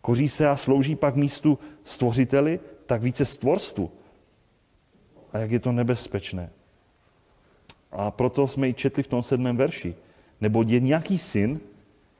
Koří 0.00 0.28
se 0.28 0.48
a 0.48 0.56
slouží 0.56 0.96
pak 0.96 1.16
místu 1.16 1.58
stvořiteli, 1.84 2.60
tak 2.86 3.02
více 3.02 3.24
stvorstvu. 3.24 3.90
A 5.32 5.38
jak 5.38 5.50
je 5.50 5.60
to 5.60 5.72
nebezpečné. 5.72 6.50
A 7.92 8.10
proto 8.10 8.46
jsme 8.46 8.68
i 8.68 8.74
četli 8.74 9.02
v 9.02 9.08
tom 9.08 9.22
sedmém 9.22 9.56
verši. 9.56 9.94
Nebo 10.40 10.64
je 10.66 10.80
nějaký 10.80 11.18
syn, 11.18 11.60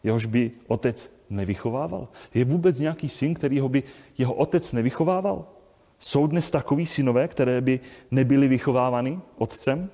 jehož 0.03 0.27
by 0.27 0.51
otec 0.67 1.11
nevychovával? 1.31 2.09
Je 2.35 2.45
vůbec 2.45 2.79
nějaký 2.79 3.09
syn, 3.09 3.35
kterýho 3.35 3.69
by 3.69 3.83
jeho 4.19 4.35
otec 4.35 4.73
nevychovával? 4.73 5.47
Jsou 5.99 6.27
dnes 6.27 6.51
takový 6.51 6.87
synové, 6.87 7.29
které 7.29 7.61
by 7.61 7.81
nebyly 8.11 8.49
vychovávány 8.49 9.21
otcem? 9.37 9.91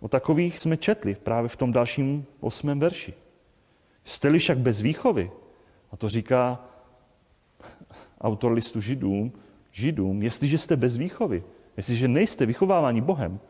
O 0.00 0.08
takových 0.08 0.58
jsme 0.58 0.76
četli 0.76 1.14
právě 1.14 1.48
v 1.48 1.56
tom 1.56 1.72
dalším 1.72 2.26
osmém 2.40 2.80
verši. 2.80 3.14
Jste-li 4.04 4.38
však 4.38 4.58
bez 4.58 4.80
výchovy, 4.80 5.30
a 5.92 5.96
to 5.96 6.08
říká 6.08 6.64
autor 8.20 8.52
listu 8.52 8.80
Židům, 8.80 9.32
Židům, 9.72 10.22
jestliže 10.22 10.58
jste 10.58 10.76
bez 10.76 10.96
výchovy, 10.96 11.42
jestliže 11.76 12.08
nejste 12.08 12.46
vychováváni 12.46 13.00
Bohem, 13.00 13.40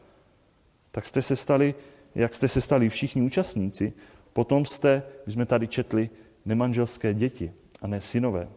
tak 0.90 1.06
jste 1.06 1.22
se 1.22 1.36
stali, 1.36 1.74
jak 2.14 2.34
jste 2.34 2.48
se 2.48 2.60
stali 2.60 2.88
všichni 2.88 3.22
účastníci, 3.22 3.92
potom 4.32 4.64
jste, 4.64 5.02
my 5.26 5.32
jsme 5.32 5.46
tady 5.46 5.68
četli, 5.68 6.10
nemanželské 6.44 7.14
děti 7.14 7.52
a 7.82 7.86
ne 7.86 8.00
synové. 8.00 8.48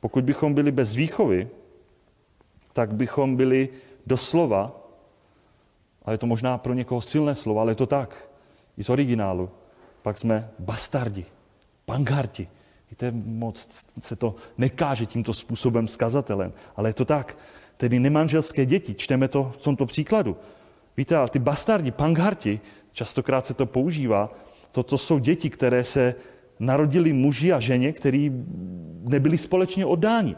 Pokud 0.00 0.24
bychom 0.24 0.54
byli 0.54 0.72
bez 0.72 0.94
výchovy, 0.94 1.48
tak 2.72 2.94
bychom 2.94 3.36
byli 3.36 3.68
doslova, 4.06 4.80
a 6.04 6.12
je 6.12 6.18
to 6.18 6.26
možná 6.26 6.58
pro 6.58 6.74
někoho 6.74 7.00
silné 7.00 7.34
slovo, 7.34 7.60
ale 7.60 7.72
je 7.72 7.76
to 7.76 7.86
tak, 7.86 8.28
i 8.76 8.84
z 8.84 8.90
originálu, 8.90 9.50
pak 10.02 10.18
jsme 10.18 10.50
bastardi, 10.58 11.26
pangarti. 11.84 12.48
Víte, 12.90 13.10
moc 13.24 13.86
se 14.00 14.16
to 14.16 14.34
nekáže 14.58 15.06
tímto 15.06 15.32
způsobem 15.32 15.88
s 15.88 15.96
kazatelem, 15.96 16.52
ale 16.76 16.88
je 16.88 16.94
to 16.94 17.04
tak. 17.04 17.36
Tedy 17.76 18.00
nemanželské 18.00 18.66
děti, 18.66 18.94
čteme 18.94 19.28
to 19.28 19.52
v 19.58 19.62
tomto 19.62 19.86
příkladu. 19.86 20.36
Víte, 20.96 21.16
ale 21.16 21.28
ty 21.28 21.38
bastardi, 21.38 21.90
pangharti, 21.90 22.60
častokrát 22.92 23.46
se 23.46 23.54
to 23.54 23.66
používá, 23.66 24.30
toto 24.72 24.98
jsou 24.98 25.18
děti, 25.18 25.50
které 25.50 25.84
se 25.84 26.14
narodili 26.60 27.12
muži 27.12 27.52
a 27.52 27.60
ženě, 27.60 27.92
kteří 27.92 28.32
nebyli 29.02 29.38
společně 29.38 29.86
oddáni. 29.86 30.36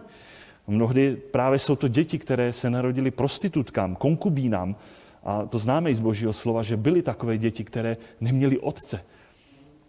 Mnohdy 0.67 1.17
právě 1.17 1.59
jsou 1.59 1.77
to 1.77 1.89
děti, 1.89 2.19
které 2.19 2.53
se 2.53 2.71
narodili 2.71 3.11
prostitutkám, 3.11 3.97
konkubínám. 3.97 4.77
A 5.25 5.47
to 5.47 5.59
známe 5.59 5.91
i 5.91 5.95
z 5.95 6.01
božího 6.01 6.33
slova, 6.33 6.63
že 6.63 6.77
byly 6.77 7.03
takové 7.03 7.39
děti, 7.39 7.65
které 7.65 7.97
neměly 8.21 8.59
otce. 8.59 9.01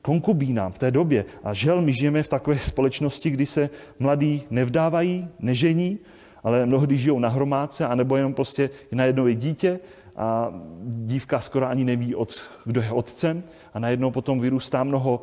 Konkubínám 0.01 0.71
v 0.71 0.77
té 0.77 0.91
době. 0.91 1.25
A 1.43 1.53
žel, 1.53 1.81
my 1.81 1.93
žijeme 1.93 2.23
v 2.23 2.27
takové 2.27 2.59
společnosti, 2.59 3.29
kdy 3.29 3.45
se 3.45 3.69
mladí 3.99 4.43
nevdávají, 4.49 5.27
nežení, 5.39 5.99
ale 6.43 6.65
mnohdy 6.65 6.97
žijou 6.97 7.19
na 7.19 7.29
hromádce, 7.29 7.85
anebo 7.85 8.15
jenom 8.15 8.33
prostě 8.33 8.69
najednou 8.91 9.27
je 9.27 9.35
dítě 9.35 9.79
a 10.15 10.53
dívka 10.83 11.39
skoro 11.39 11.67
ani 11.67 11.85
neví, 11.85 12.15
od, 12.15 12.35
kdo 12.65 12.81
je 12.81 12.91
otcem 12.91 13.43
a 13.73 13.79
najednou 13.79 14.11
potom 14.11 14.39
vyrůstá 14.39 14.83
mnoho 14.83 15.21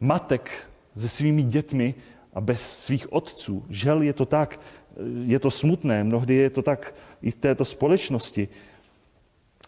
matek 0.00 0.50
se 0.96 1.08
svými 1.08 1.42
dětmi 1.42 1.94
a 2.34 2.40
bez 2.40 2.84
svých 2.84 3.12
otců. 3.12 3.64
Žel 3.68 4.02
je 4.02 4.12
to 4.12 4.26
tak, 4.26 4.60
je 5.24 5.38
to 5.38 5.50
smutné, 5.50 6.04
mnohdy 6.04 6.34
je 6.34 6.50
to 6.50 6.62
tak 6.62 6.94
i 7.22 7.30
v 7.30 7.34
této 7.34 7.64
společnosti. 7.64 8.48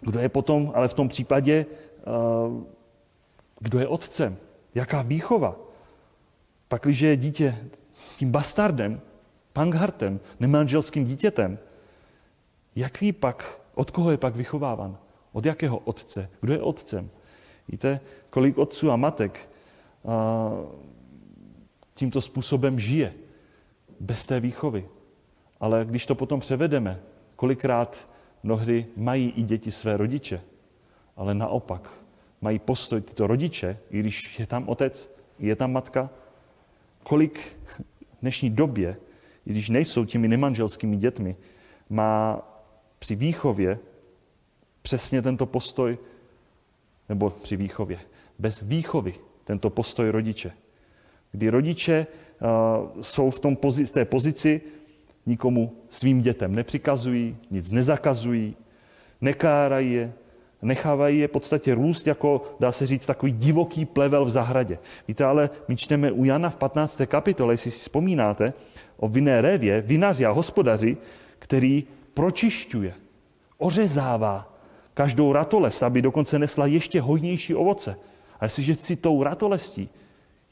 Kdo 0.00 0.20
je 0.20 0.28
potom, 0.28 0.72
ale 0.74 0.88
v 0.88 0.94
tom 0.94 1.08
případě, 1.08 1.66
eh, 1.66 2.04
kdo 3.60 3.78
je 3.78 3.86
otcem? 3.88 4.36
Jaká 4.74 5.02
výchova? 5.02 5.56
Pakliže 6.68 7.06
je 7.06 7.16
dítě 7.16 7.58
tím 8.18 8.30
bastardem, 8.30 9.00
panghartem, 9.52 10.20
nemanželským 10.40 11.04
dítětem, 11.04 11.58
jaký 12.76 13.12
pak, 13.12 13.60
od 13.74 13.90
koho 13.90 14.10
je 14.10 14.16
pak 14.16 14.36
vychováván? 14.36 14.98
Od 15.32 15.46
jakého 15.46 15.78
otce? 15.78 16.28
Kdo 16.40 16.52
je 16.52 16.62
otcem? 16.62 17.10
Víte, 17.68 18.00
kolik 18.30 18.58
otců 18.58 18.90
a 18.90 18.96
matek 18.96 19.48
tímto 21.94 22.20
způsobem 22.20 22.80
žije 22.80 23.14
bez 24.00 24.26
té 24.26 24.40
výchovy. 24.40 24.88
Ale 25.60 25.84
když 25.84 26.06
to 26.06 26.14
potom 26.14 26.40
převedeme, 26.40 27.00
kolikrát 27.36 28.08
mnohdy 28.42 28.86
mají 28.96 29.30
i 29.30 29.42
děti 29.42 29.70
své 29.70 29.96
rodiče, 29.96 30.42
ale 31.16 31.34
naopak 31.34 31.90
mají 32.40 32.58
postoj 32.58 33.00
tyto 33.00 33.26
rodiče, 33.26 33.78
i 33.90 34.00
když 34.00 34.38
je 34.38 34.46
tam 34.46 34.68
otec, 34.68 35.10
je 35.38 35.56
tam 35.56 35.72
matka, 35.72 36.10
kolik 37.02 37.56
v 37.66 38.20
dnešní 38.22 38.50
době, 38.50 38.96
i 39.46 39.50
když 39.50 39.68
nejsou 39.68 40.04
těmi 40.04 40.28
nemanželskými 40.28 40.96
dětmi, 40.96 41.36
má 41.90 42.42
při 42.98 43.16
výchově 43.16 43.78
přesně 44.82 45.22
tento 45.22 45.46
postoj, 45.46 45.98
nebo 47.08 47.30
při 47.30 47.56
výchově, 47.56 47.98
bez 48.38 48.60
výchovy 48.60 49.14
tento 49.44 49.70
postoj 49.70 50.10
rodiče. 50.10 50.52
Kdy 51.32 51.48
rodiče 51.48 52.06
uh, 52.06 53.02
jsou 53.02 53.30
v 53.30 53.40
tom 53.40 53.56
pozi- 53.56 53.92
té 53.92 54.04
pozici, 54.04 54.60
nikomu 55.26 55.72
svým 55.88 56.22
dětem 56.22 56.54
nepřikazují, 56.54 57.36
nic 57.50 57.70
nezakazují, 57.70 58.56
nekárají 59.20 59.92
je, 59.92 60.12
nechávají 60.62 61.18
je 61.18 61.28
v 61.28 61.30
podstatě 61.30 61.74
růst 61.74 62.06
jako, 62.06 62.42
dá 62.60 62.72
se 62.72 62.86
říct, 62.86 63.06
takový 63.06 63.32
divoký 63.32 63.84
plevel 63.84 64.24
v 64.24 64.30
zahradě. 64.30 64.78
Víte, 65.08 65.24
ale 65.24 65.50
my 65.68 65.76
čteme 65.76 66.12
u 66.12 66.24
Jana 66.24 66.50
v 66.50 66.56
15. 66.56 67.00
kapitole, 67.06 67.54
jestli 67.54 67.70
si 67.70 67.78
vzpomínáte, 67.78 68.52
o 68.96 69.08
vinné 69.08 69.40
révě, 69.40 69.80
vinaři 69.80 70.26
a 70.26 70.30
hospodaři, 70.30 70.96
který 71.38 71.84
pročišťuje, 72.14 72.94
ořezává 73.58 74.52
každou 74.94 75.32
ratolest, 75.32 75.82
aby 75.82 76.02
dokonce 76.02 76.38
nesla 76.38 76.66
ještě 76.66 77.00
hojnější 77.00 77.54
ovoce. 77.54 77.96
A 78.42 78.44
jestliže 78.44 78.74
si 78.74 78.96
tou 78.96 79.22
ratolestí 79.22 79.88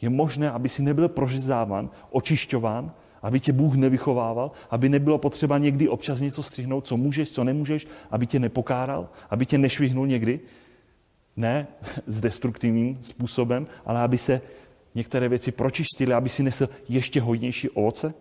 je 0.00 0.10
možné, 0.10 0.50
aby 0.50 0.68
si 0.68 0.82
nebyl 0.82 1.08
prořezáván, 1.08 1.90
očišťován, 2.10 2.92
aby 3.22 3.40
tě 3.40 3.52
Bůh 3.52 3.74
nevychovával, 3.74 4.50
aby 4.70 4.88
nebylo 4.88 5.18
potřeba 5.18 5.58
někdy 5.58 5.88
občas 5.88 6.20
něco 6.20 6.42
střihnout, 6.42 6.86
co 6.86 6.96
můžeš, 6.96 7.30
co 7.30 7.44
nemůžeš, 7.44 7.86
aby 8.10 8.26
tě 8.26 8.38
nepokáral, 8.38 9.08
aby 9.30 9.46
tě 9.46 9.58
nešvihnul 9.58 10.06
někdy. 10.06 10.40
Ne 11.36 11.66
s 12.06 12.20
destruktivním 12.20 12.98
způsobem, 13.00 13.66
ale 13.84 14.00
aby 14.00 14.18
se 14.18 14.40
některé 14.94 15.28
věci 15.28 15.52
pročištily, 15.52 16.14
aby 16.14 16.28
si 16.28 16.42
nesl 16.42 16.68
ještě 16.88 17.20
hojnější 17.20 17.68
ovoce. 17.70 18.14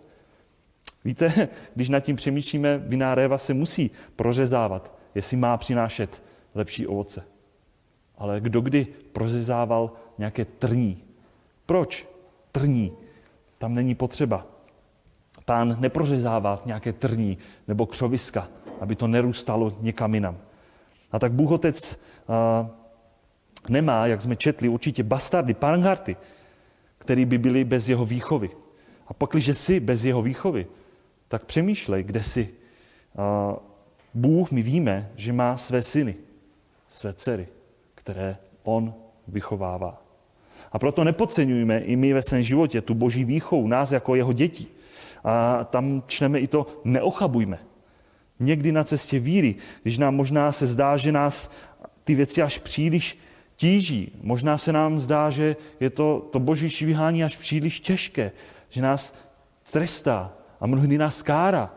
Víte, 1.05 1.49
když 1.75 1.89
nad 1.89 1.99
tím 1.99 2.15
přemýšlíme, 2.15 2.77
vinná 2.77 3.15
réva 3.15 3.37
se 3.37 3.53
musí 3.53 3.91
prořezávat, 4.15 4.97
jestli 5.15 5.37
má 5.37 5.57
přinášet 5.57 6.23
lepší 6.55 6.87
ovoce. 6.87 7.38
Ale 8.19 8.39
kdo 8.41 8.61
kdy 8.61 8.87
prořezával 9.13 9.91
nějaké 10.17 10.45
trní? 10.45 11.03
Proč? 11.65 12.07
trní. 12.51 12.91
Tam 13.57 13.75
není 13.75 13.95
potřeba. 13.95 14.45
Pán 15.45 15.77
neprořezává 15.79 16.61
nějaké 16.65 16.93
trní 16.93 17.37
nebo 17.67 17.85
křoviska, 17.85 18.47
aby 18.79 18.95
to 18.95 19.07
nerůstalo 19.07 19.73
někam 19.81 20.13
jinam. 20.13 20.37
A 21.11 21.19
tak 21.19 21.31
Bůh 21.31 21.51
Otec 21.51 21.99
nemá, 23.69 24.07
jak 24.07 24.21
jsme 24.21 24.35
četli, 24.35 24.69
určitě 24.69 25.03
bastardy, 25.03 25.53
pangarty, 25.53 26.17
který 26.97 27.25
by 27.25 27.37
byli 27.37 27.63
bez 27.63 27.89
jeho 27.89 28.05
výchovy. 28.05 28.49
A 29.07 29.13
pak, 29.13 29.29
když 29.29 29.47
jsi 29.47 29.79
bez 29.79 30.03
jeho 30.03 30.21
výchovy, 30.21 30.67
tak 31.27 31.45
přemýšlej, 31.45 32.03
kde 32.03 32.23
jsi. 32.23 32.49
Bůh, 34.13 34.51
my 34.51 34.61
víme, 34.61 35.11
že 35.15 35.33
má 35.33 35.57
své 35.57 35.81
syny, 35.81 36.15
své 36.89 37.13
dcery, 37.13 37.47
které 38.09 38.37
on 38.63 38.93
vychovává. 39.27 40.01
A 40.71 40.79
proto 40.79 41.03
nepodceňujeme 41.03 41.79
i 41.79 41.95
my 41.95 42.13
ve 42.13 42.21
svém 42.21 42.43
životě 42.43 42.81
tu 42.81 42.93
boží 42.93 43.23
výchovu, 43.23 43.67
nás 43.67 43.91
jako 43.91 44.15
jeho 44.15 44.33
dětí. 44.33 44.67
A 45.23 45.63
tam 45.63 46.03
čteme 46.07 46.39
i 46.39 46.47
to, 46.47 46.67
neochabujme. 46.83 47.59
Někdy 48.39 48.71
na 48.71 48.83
cestě 48.83 49.19
víry, 49.19 49.55
když 49.81 49.97
nám 49.97 50.15
možná 50.15 50.51
se 50.51 50.67
zdá, 50.67 50.97
že 50.97 51.11
nás 51.11 51.51
ty 52.03 52.15
věci 52.15 52.41
až 52.41 52.57
příliš 52.57 53.17
tíží. 53.55 54.11
Možná 54.21 54.57
se 54.57 54.73
nám 54.73 54.99
zdá, 54.99 55.29
že 55.29 55.55
je 55.79 55.89
to, 55.89 56.29
to 56.31 56.39
boží 56.39 56.69
švihání 56.69 57.23
až 57.23 57.37
příliš 57.37 57.79
těžké, 57.79 58.31
že 58.69 58.81
nás 58.81 59.13
trestá 59.71 60.33
a 60.59 60.67
mnohdy 60.67 60.97
nás 60.97 61.21
kára. 61.21 61.73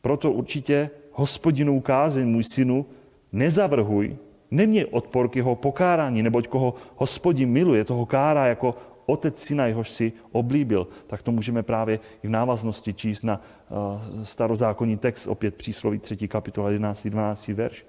Proto 0.00 0.32
určitě 0.32 0.90
hospodinou 1.12 1.80
kázeň, 1.80 2.28
můj 2.28 2.44
synu, 2.44 2.86
nezavrhuj, 3.32 4.16
nemě 4.56 4.86
odpor 4.86 5.28
k 5.28 5.36
jeho 5.36 5.56
pokárání, 5.56 6.22
neboť 6.22 6.48
koho 6.48 6.74
hospodin 6.96 7.50
miluje, 7.50 7.84
toho 7.84 8.06
kárá 8.06 8.46
jako 8.46 8.74
otec 9.06 9.42
syna, 9.42 9.66
jehož 9.66 9.90
si 9.90 10.12
oblíbil. 10.32 10.86
Tak 11.06 11.22
to 11.22 11.32
můžeme 11.32 11.62
právě 11.62 12.00
i 12.22 12.26
v 12.26 12.30
návaznosti 12.30 12.94
číst 12.94 13.22
na 13.22 13.40
uh, 13.40 14.22
starozákonní 14.22 14.96
text, 14.96 15.26
opět 15.26 15.54
přísloví 15.54 15.98
3. 15.98 16.28
kapitola 16.28 16.70
11. 16.70 17.06
12. 17.06 17.48
verš. 17.48 17.86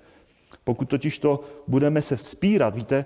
Pokud 0.63 0.89
totiž 0.89 1.19
to 1.19 1.39
budeme 1.67 2.01
se 2.01 2.15
vzpírat, 2.15 2.75
víte, 2.75 3.05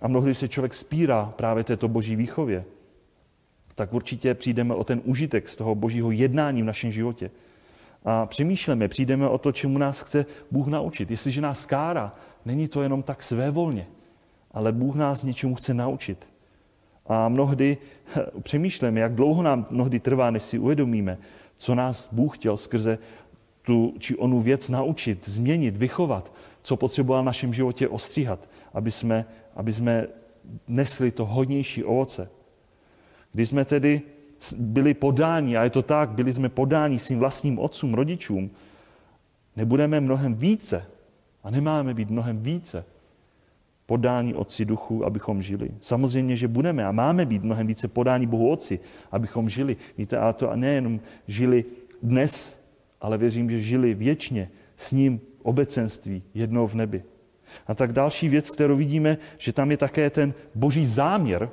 a 0.00 0.08
mnohdy 0.08 0.34
se 0.34 0.48
člověk 0.48 0.74
spírá 0.74 1.32
právě 1.36 1.64
této 1.64 1.88
boží 1.88 2.16
výchově, 2.16 2.64
tak 3.74 3.94
určitě 3.94 4.34
přijdeme 4.34 4.74
o 4.74 4.84
ten 4.84 5.00
užitek 5.04 5.48
z 5.48 5.56
toho 5.56 5.74
božího 5.74 6.10
jednání 6.10 6.62
v 6.62 6.64
našem 6.64 6.92
životě. 6.92 7.30
A 8.04 8.26
přemýšlíme, 8.26 8.88
přijdeme 8.88 9.28
o 9.28 9.38
to, 9.38 9.52
čemu 9.52 9.78
nás 9.78 10.02
chce 10.02 10.26
Bůh 10.50 10.66
naučit. 10.66 11.10
Jestliže 11.10 11.40
nás 11.40 11.66
kára, 11.66 12.14
není 12.44 12.68
to 12.68 12.82
jenom 12.82 13.02
tak 13.02 13.22
svévolně, 13.22 13.86
ale 14.52 14.72
Bůh 14.72 14.94
nás 14.94 15.24
něčemu 15.24 15.54
chce 15.54 15.74
naučit. 15.74 16.26
A 17.06 17.28
mnohdy 17.28 17.78
přemýšlíme, 18.42 19.00
jak 19.00 19.14
dlouho 19.14 19.42
nám 19.42 19.66
mnohdy 19.70 20.00
trvá, 20.00 20.30
než 20.30 20.42
si 20.42 20.58
uvědomíme, 20.58 21.18
co 21.56 21.74
nás 21.74 22.08
Bůh 22.12 22.36
chtěl 22.38 22.56
skrze 22.56 22.98
tu 23.62 23.94
či 23.98 24.16
onu 24.16 24.40
věc 24.40 24.68
naučit, 24.68 25.28
změnit, 25.28 25.76
vychovat, 25.76 26.32
co 26.62 26.76
potřeboval 26.76 27.22
v 27.22 27.26
našem 27.26 27.54
životě 27.54 27.88
ostříhat, 27.88 28.48
aby 28.74 28.90
jsme, 28.90 29.24
aby 29.56 29.72
jsme 29.72 30.06
nesli 30.68 31.10
to 31.10 31.26
hodnější 31.26 31.84
ovoce. 31.84 32.30
Když 33.32 33.48
jsme 33.48 33.64
tedy 33.64 34.02
byli 34.52 34.94
podáni, 34.94 35.56
a 35.56 35.64
je 35.64 35.70
to 35.70 35.82
tak, 35.82 36.10
byli 36.10 36.32
jsme 36.32 36.48
podáni 36.48 36.98
svým 36.98 37.18
vlastním 37.18 37.58
otcům, 37.58 37.94
rodičům, 37.94 38.50
nebudeme 39.56 40.00
mnohem 40.00 40.34
více 40.34 40.84
a 41.44 41.50
nemáme 41.50 41.94
být 41.94 42.10
mnohem 42.10 42.42
více 42.42 42.84
podání 43.86 44.34
Otci 44.34 44.64
Duchu, 44.64 45.04
abychom 45.04 45.42
žili. 45.42 45.70
Samozřejmě, 45.80 46.36
že 46.36 46.48
budeme 46.48 46.84
a 46.84 46.92
máme 46.92 47.26
být 47.26 47.42
mnohem 47.42 47.66
více 47.66 47.88
podání 47.88 48.26
Bohu 48.26 48.50
Otci, 48.50 48.80
abychom 49.12 49.48
žili. 49.48 49.76
Víte, 49.98 50.18
a 50.18 50.32
to 50.32 50.56
nejenom 50.56 51.00
žili 51.26 51.64
dnes, 52.02 52.60
ale 53.00 53.18
věřím, 53.18 53.50
že 53.50 53.58
žili 53.58 53.94
věčně 53.94 54.48
s 54.76 54.92
ním 54.92 55.20
obecenství 55.42 56.22
jednou 56.34 56.66
v 56.66 56.74
nebi. 56.74 57.02
A 57.66 57.74
tak 57.74 57.92
další 57.92 58.28
věc, 58.28 58.50
kterou 58.50 58.76
vidíme, 58.76 59.18
že 59.38 59.52
tam 59.52 59.70
je 59.70 59.76
také 59.76 60.10
ten 60.10 60.34
boží 60.54 60.86
záměr 60.86 61.50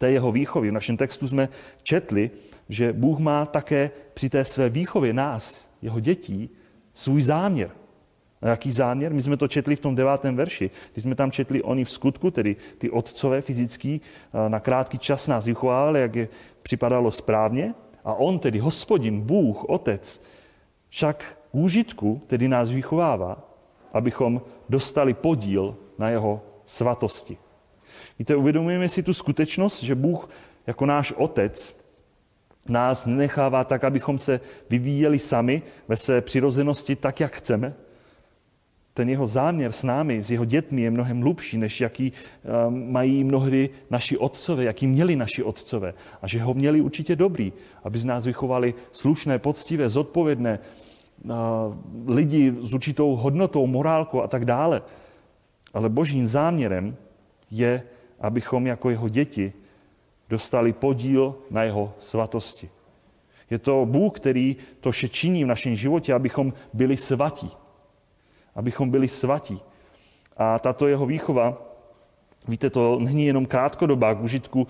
té 0.00 0.10
jeho 0.10 0.32
výchovy. 0.32 0.70
V 0.70 0.72
našem 0.72 0.96
textu 0.96 1.28
jsme 1.28 1.48
četli, 1.82 2.30
že 2.68 2.92
Bůh 2.92 3.18
má 3.18 3.46
také 3.46 3.90
při 4.14 4.30
té 4.30 4.44
své 4.44 4.68
výchově 4.68 5.12
nás, 5.12 5.70
jeho 5.82 6.00
dětí, 6.00 6.50
svůj 6.94 7.22
záměr. 7.22 7.70
A 8.42 8.48
jaký 8.48 8.70
záměr? 8.70 9.12
My 9.12 9.22
jsme 9.22 9.36
to 9.36 9.48
četli 9.48 9.76
v 9.76 9.80
tom 9.80 9.94
devátém 9.94 10.36
verši. 10.36 10.70
Když 10.92 11.02
jsme 11.02 11.14
tam 11.14 11.30
četli 11.30 11.62
oni 11.62 11.84
v 11.84 11.90
skutku, 11.90 12.30
tedy 12.30 12.56
ty 12.78 12.90
otcové 12.90 13.40
fyzický, 13.40 14.00
na 14.48 14.60
krátký 14.60 14.98
čas 14.98 15.28
nás 15.28 15.46
vychovávali, 15.46 16.00
jak 16.00 16.16
je 16.16 16.28
připadalo 16.62 17.10
správně. 17.10 17.74
A 18.04 18.14
on, 18.14 18.38
tedy 18.38 18.58
hospodin, 18.58 19.20
Bůh, 19.20 19.64
otec, 19.64 20.22
však 20.88 21.36
úžitku, 21.52 22.22
tedy 22.26 22.48
nás 22.48 22.70
vychovává, 22.70 23.44
abychom 23.92 24.42
dostali 24.68 25.14
podíl 25.14 25.76
na 25.98 26.08
jeho 26.08 26.40
svatosti. 26.64 27.49
Víte, 28.18 28.36
uvědomujeme 28.36 28.88
si 28.88 29.02
tu 29.02 29.12
skutečnost, 29.12 29.82
že 29.82 29.94
Bůh 29.94 30.28
jako 30.66 30.86
náš 30.86 31.12
otec 31.12 31.80
nás 32.68 33.06
nenechává 33.06 33.64
tak, 33.64 33.84
abychom 33.84 34.18
se 34.18 34.40
vyvíjeli 34.70 35.18
sami 35.18 35.62
ve 35.88 35.96
své 35.96 36.20
přirozenosti 36.20 36.96
tak, 36.96 37.20
jak 37.20 37.36
chceme, 37.36 37.74
ten 38.94 39.08
jeho 39.08 39.26
záměr 39.26 39.72
s 39.72 39.82
námi, 39.82 40.22
s 40.22 40.30
jeho 40.30 40.44
dětmi 40.44 40.82
je 40.82 40.90
mnohem 40.90 41.20
hlubší, 41.20 41.58
než 41.58 41.80
jaký 41.80 42.12
um, 42.68 42.92
mají 42.92 43.24
mnohdy 43.24 43.70
naši 43.90 44.18
otcové, 44.18 44.64
jaký 44.64 44.86
měli 44.86 45.16
naši 45.16 45.42
otcové. 45.42 45.94
A 46.22 46.26
že 46.26 46.42
ho 46.42 46.54
měli 46.54 46.80
určitě 46.80 47.16
dobrý, 47.16 47.52
aby 47.84 47.98
z 47.98 48.04
nás 48.04 48.26
vychovali 48.26 48.74
slušné, 48.92 49.38
poctivé, 49.38 49.88
zodpovědné 49.88 50.58
uh, 51.24 51.32
lidi 52.06 52.54
s 52.60 52.72
určitou 52.72 53.16
hodnotou, 53.16 53.66
morálkou 53.66 54.22
a 54.22 54.28
tak 54.28 54.44
dále. 54.44 54.82
Ale 55.74 55.88
božím 55.88 56.26
záměrem 56.26 56.96
je, 57.50 57.82
abychom 58.20 58.66
jako 58.66 58.90
jeho 58.90 59.08
děti 59.08 59.52
dostali 60.28 60.72
podíl 60.72 61.34
na 61.50 61.62
jeho 61.62 61.94
svatosti. 61.98 62.70
Je 63.50 63.58
to 63.58 63.86
Bůh, 63.86 64.12
který 64.12 64.56
to 64.80 64.90
vše 64.90 65.08
činí 65.08 65.44
v 65.44 65.46
našem 65.46 65.74
životě, 65.74 66.14
abychom 66.14 66.52
byli 66.72 66.96
svatí 66.96 67.50
abychom 68.54 68.90
byli 68.90 69.08
svatí. 69.08 69.60
A 70.36 70.58
tato 70.58 70.88
jeho 70.88 71.06
výchova, 71.06 71.62
víte, 72.48 72.70
to 72.70 72.98
není 72.98 73.26
jenom 73.26 73.46
krátkodobá 73.46 74.14
k 74.14 74.22
užitku 74.22 74.66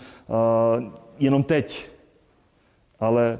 jenom 1.18 1.42
teď, 1.42 1.90
ale 3.00 3.38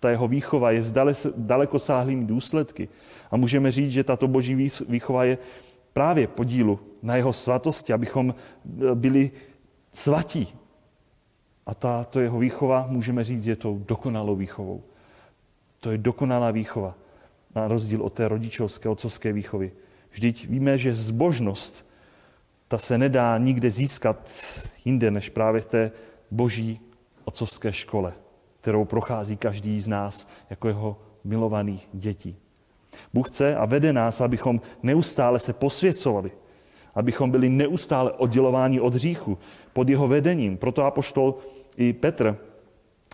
ta 0.00 0.10
jeho 0.10 0.28
výchova 0.28 0.70
je 0.70 0.82
s 0.82 0.92
daleko 1.36 1.78
sáhlými 1.78 2.24
důsledky. 2.24 2.88
A 3.30 3.36
můžeme 3.36 3.70
říct, 3.70 3.92
že 3.92 4.04
tato 4.04 4.28
boží 4.28 4.68
výchova 4.88 5.24
je 5.24 5.38
právě 5.94 6.26
podílu 6.26 6.80
na 7.02 7.16
jeho 7.16 7.32
svatosti, 7.32 7.92
abychom 7.92 8.34
e, 8.34 8.94
byli 8.94 9.30
svatí. 9.92 10.48
A 11.66 11.74
tato 11.74 12.20
jeho 12.20 12.38
výchova, 12.38 12.86
můžeme 12.90 13.24
říct, 13.24 13.46
je 13.46 13.56
tou 13.56 13.78
dokonalou 13.78 14.36
výchovou. 14.36 14.82
To 15.80 15.90
je 15.90 15.98
dokonalá 15.98 16.50
výchova 16.50 16.94
na 17.54 17.68
rozdíl 17.68 18.02
od 18.02 18.12
té 18.12 18.28
rodičovské, 18.28 18.88
otcovské 18.88 19.32
výchovy. 19.32 19.72
Vždyť 20.10 20.48
víme, 20.48 20.78
že 20.78 20.94
zbožnost, 20.94 21.86
ta 22.68 22.78
se 22.78 22.98
nedá 22.98 23.38
nikde 23.38 23.70
získat 23.70 24.30
jinde, 24.84 25.10
než 25.10 25.30
právě 25.30 25.60
v 25.60 25.66
té 25.66 25.92
boží 26.30 26.80
otcovské 27.24 27.72
škole, 27.72 28.12
kterou 28.60 28.84
prochází 28.84 29.36
každý 29.36 29.80
z 29.80 29.88
nás 29.88 30.28
jako 30.50 30.68
jeho 30.68 30.98
milovaných 31.24 31.88
dětí. 31.92 32.36
Bůh 33.14 33.28
chce 33.28 33.56
a 33.56 33.64
vede 33.64 33.92
nás, 33.92 34.20
abychom 34.20 34.60
neustále 34.82 35.38
se 35.38 35.52
posvěcovali, 35.52 36.30
abychom 36.94 37.30
byli 37.30 37.48
neustále 37.48 38.12
oddělováni 38.12 38.80
od 38.80 38.94
hříchu 38.94 39.38
pod 39.72 39.88
jeho 39.88 40.08
vedením. 40.08 40.56
Proto 40.56 40.84
apoštol 40.84 41.34
i 41.76 41.92
Petr 41.92 42.36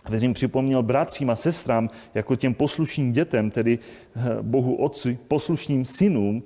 Věřím, 0.09 0.33
připomněl 0.33 0.83
bratřím 0.83 1.29
a 1.29 1.35
sestrám, 1.35 1.89
jako 2.13 2.35
těm 2.35 2.53
poslušným 2.53 3.11
dětem, 3.11 3.51
tedy 3.51 3.79
eh, 4.15 4.19
Bohu 4.41 4.75
Otci, 4.75 5.17
poslušným 5.27 5.85
synům, 5.85 6.43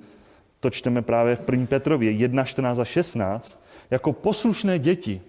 to 0.60 0.70
čteme 0.70 1.02
právě 1.02 1.36
v 1.36 1.42
1. 1.50 1.66
Petrově 1.66 2.10
1, 2.10 2.44
14 2.44 2.78
a 2.78 2.84
16, 2.84 3.64
jako 3.90 4.12
poslušné 4.12 4.78
děti 4.78 5.20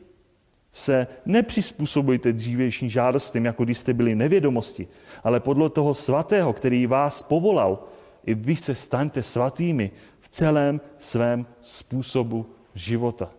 se 0.72 1.08
nepřizpůsobujte 1.26 2.34
dřívějším 2.34 2.90
žádostem, 2.90 3.46
jako 3.46 3.64
když 3.64 3.78
jste 3.78 3.94
byli 3.94 4.16
nevědomosti, 4.16 4.88
ale 5.24 5.40
podle 5.40 5.70
toho 5.70 5.94
svatého, 5.94 6.54
který 6.54 6.88
vás 6.88 7.22
povolal, 7.22 7.84
i 8.28 8.34
vy 8.36 8.56
se 8.56 8.76
staňte 8.76 9.22
svatými 9.22 9.92
v 10.20 10.30
celém 10.30 10.82
svém 11.00 11.46
způsobu 11.62 12.46
života. 12.76 13.32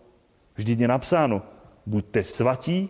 Vždyť 0.57 0.81
je 0.81 0.88
napsáno, 0.88 1.42
buďte 1.87 2.24
svatí, 2.24 2.88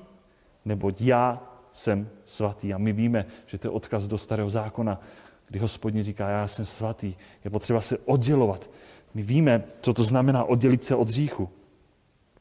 neboť 0.64 1.00
já 1.00 1.42
jsem 1.72 2.08
svatý. 2.24 2.74
A 2.74 2.78
my 2.78 2.92
víme, 2.92 3.26
že 3.46 3.58
to 3.58 3.66
je 3.66 3.70
odkaz 3.70 4.08
do 4.08 4.18
starého 4.18 4.50
zákona, 4.50 5.00
kdy 5.46 5.58
hospodin 5.58 6.02
říká, 6.02 6.28
já 6.28 6.48
jsem 6.48 6.64
svatý. 6.64 7.14
Je 7.44 7.50
potřeba 7.50 7.80
se 7.80 7.98
oddělovat. 7.98 8.70
My 9.14 9.22
víme, 9.22 9.64
co 9.80 9.94
to 9.94 10.04
znamená 10.04 10.44
oddělit 10.44 10.84
se 10.84 10.94
od 10.94 11.08
hříchu. 11.08 11.48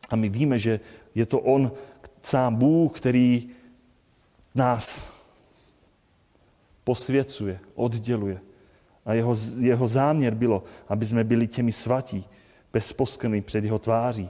A 0.09 0.15
my 0.15 0.29
víme, 0.29 0.59
že 0.59 0.79
je 1.15 1.25
to 1.25 1.39
on, 1.39 1.71
sám 2.21 2.55
Bůh, 2.55 2.97
který 2.97 3.49
nás 4.55 5.13
posvěcuje, 6.83 7.59
odděluje. 7.75 8.46
A 9.07 9.13
jeho, 9.13 9.35
jeho 9.59 9.87
záměr 9.87 10.35
bylo, 10.35 10.63
aby 10.87 11.05
jsme 11.05 11.23
byli 11.23 11.47
těmi 11.47 11.71
svatí, 11.71 12.25
bez 12.73 12.93
poskvrny 12.93 13.41
před 13.41 13.63
jeho 13.63 13.79
tváří. 13.79 14.29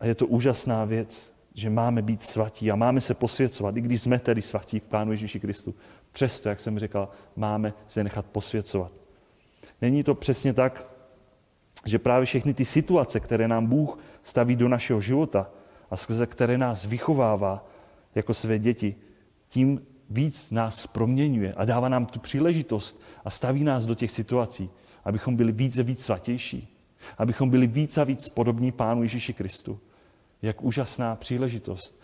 A 0.00 0.06
je 0.06 0.14
to 0.14 0.26
úžasná 0.26 0.84
věc, 0.84 1.32
že 1.54 1.70
máme 1.70 2.02
být 2.02 2.22
svatí 2.22 2.70
a 2.70 2.76
máme 2.76 3.00
se 3.00 3.14
posvěcovat, 3.14 3.76
i 3.76 3.80
když 3.80 4.02
jsme 4.02 4.18
tedy 4.18 4.42
svatí 4.42 4.80
v 4.80 4.84
Pánu 4.84 5.12
Ježíši 5.12 5.40
Kristu. 5.40 5.74
Přesto, 6.12 6.48
jak 6.48 6.60
jsem 6.60 6.78
říkal, 6.78 7.08
máme 7.36 7.72
se 7.88 8.04
nechat 8.04 8.26
posvěcovat. 8.26 8.92
Není 9.82 10.04
to 10.04 10.14
přesně 10.14 10.52
tak, 10.52 10.86
že 11.86 11.98
právě 11.98 12.26
všechny 12.26 12.54
ty 12.54 12.64
situace, 12.64 13.20
které 13.20 13.48
nám 13.48 13.66
Bůh 13.66 13.98
staví 14.22 14.56
do 14.56 14.68
našeho 14.68 15.00
života 15.00 15.50
a 15.90 15.96
skrze 15.96 16.26
které 16.26 16.58
nás 16.58 16.84
vychovává 16.84 17.66
jako 18.14 18.34
své 18.34 18.58
děti, 18.58 18.94
tím 19.48 19.86
víc 20.10 20.50
nás 20.50 20.86
proměňuje 20.86 21.52
a 21.52 21.64
dává 21.64 21.88
nám 21.88 22.06
tu 22.06 22.18
příležitost 22.18 23.02
a 23.24 23.30
staví 23.30 23.64
nás 23.64 23.86
do 23.86 23.94
těch 23.94 24.10
situací, 24.10 24.70
abychom 25.04 25.36
byli 25.36 25.52
víc 25.52 25.78
a 25.78 25.82
víc 25.82 26.04
svatější, 26.04 26.76
abychom 27.18 27.50
byli 27.50 27.66
víc 27.66 27.98
a 27.98 28.04
víc 28.04 28.28
podobní 28.28 28.72
Pánu 28.72 29.02
Ježíši 29.02 29.32
Kristu. 29.32 29.78
Jak 30.42 30.62
úžasná 30.62 31.16
příležitost 31.16 32.00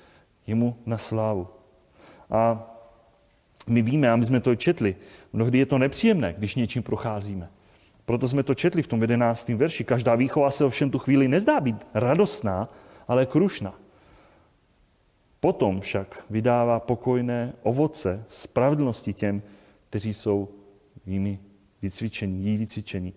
jemu 0.47 0.77
na 0.87 0.99
slávu. 0.99 1.49
A 2.31 2.71
my 3.67 3.83
víme, 3.83 4.11
a 4.11 4.17
my 4.17 4.27
jsme 4.27 4.41
to 4.41 4.57
četli, 4.57 4.97
mnohdy 5.33 5.59
je 5.59 5.67
to 5.67 5.79
nepříjemné, 5.79 6.35
když 6.39 6.55
něčím 6.55 6.83
procházíme. 6.83 7.51
Proto 8.05 8.29
jsme 8.29 8.43
to 8.43 8.55
četli 8.55 8.83
v 8.83 8.87
tom 8.87 9.01
jedenáctém 9.01 9.59
verši. 9.59 9.85
Každá 9.85 10.15
výchova 10.15 10.51
se 10.51 10.65
ovšem 10.65 10.91
tu 10.91 10.99
chvíli 10.99 11.29
nezdá 11.29 11.61
být 11.61 11.87
radostná, 11.95 12.69
ale 13.09 13.27
krušná. 13.27 13.75
Potom 15.41 15.81
však 15.81 16.25
vydává 16.31 16.81
pokojné 16.81 17.53
ovoce 17.63 18.25
spravedlnosti 18.29 19.13
těm, 19.15 19.43
kteří 19.91 20.15
jsou 20.15 20.49
jimi 21.07 21.39
vycvičení, 21.83 22.47
jí 22.47 22.57
vycvičení. 22.57 23.15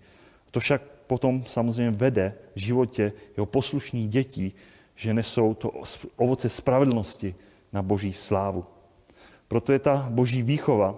To 0.52 0.60
však 0.60 0.82
potom 1.08 1.44
samozřejmě 1.46 1.92
vede 1.92 2.34
v 2.56 2.60
životě 2.60 3.14
jeho 3.38 3.46
poslušných 3.46 4.10
dětí, 4.10 4.54
že 4.96 5.14
nesou 5.14 5.54
to 5.54 5.72
ovoce 6.16 6.50
spravedlnosti 6.50 7.36
na 7.74 7.82
boží 7.82 8.14
slávu. 8.14 8.66
Proto 9.48 9.74
je 9.74 9.80
ta 9.80 10.08
boží 10.10 10.44
výchova, 10.44 10.96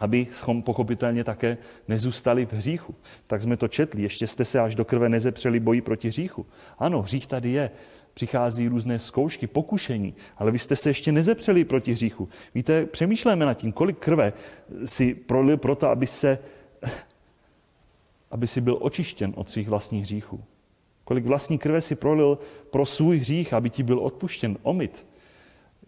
abychom 0.00 0.62
pochopitelně 0.62 1.24
také 1.24 1.58
nezůstali 1.88 2.46
v 2.46 2.52
hříchu. 2.52 2.94
Tak 3.26 3.42
jsme 3.42 3.56
to 3.56 3.68
četli, 3.68 4.02
ještě 4.02 4.26
jste 4.26 4.44
se 4.44 4.60
až 4.60 4.74
do 4.74 4.84
krve 4.84 5.08
nezepřeli 5.08 5.60
boji 5.60 5.80
proti 5.80 6.08
hříchu. 6.08 6.46
Ano, 6.78 7.02
hřích 7.02 7.26
tady 7.26 7.50
je, 7.50 7.70
přichází 8.18 8.68
různé 8.68 8.98
zkoušky, 8.98 9.46
pokušení, 9.46 10.14
ale 10.36 10.50
vy 10.50 10.58
jste 10.58 10.76
se 10.76 10.90
ještě 10.90 11.12
nezepřeli 11.12 11.64
proti 11.64 11.92
hříchu. 11.92 12.28
Víte, 12.54 12.86
přemýšlíme 12.86 13.46
nad 13.46 13.54
tím, 13.54 13.72
kolik 13.72 13.98
krve 13.98 14.32
si 14.84 15.14
prolil 15.14 15.56
proto, 15.56 15.88
aby, 15.88 16.06
se, 16.06 16.38
aby 18.30 18.46
si 18.46 18.60
byl 18.60 18.78
očištěn 18.80 19.32
od 19.36 19.50
svých 19.50 19.68
vlastních 19.68 20.02
hříchů. 20.02 20.44
Kolik 21.04 21.26
vlastní 21.26 21.58
krve 21.58 21.80
si 21.80 21.94
prolil 21.94 22.38
pro 22.70 22.86
svůj 22.86 23.18
hřích, 23.18 23.52
aby 23.52 23.70
ti 23.70 23.82
byl 23.82 23.98
odpuštěn, 23.98 24.58
omyt. 24.62 25.06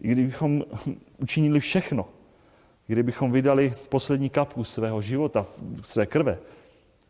I 0.01 0.11
kdybychom 0.11 0.63
učinili 1.17 1.59
všechno, 1.59 2.07
kdybychom 2.87 3.31
vydali 3.31 3.73
poslední 3.89 4.29
kapku 4.29 4.63
svého 4.63 5.01
života, 5.01 5.45
své 5.81 6.05
krve, 6.05 6.39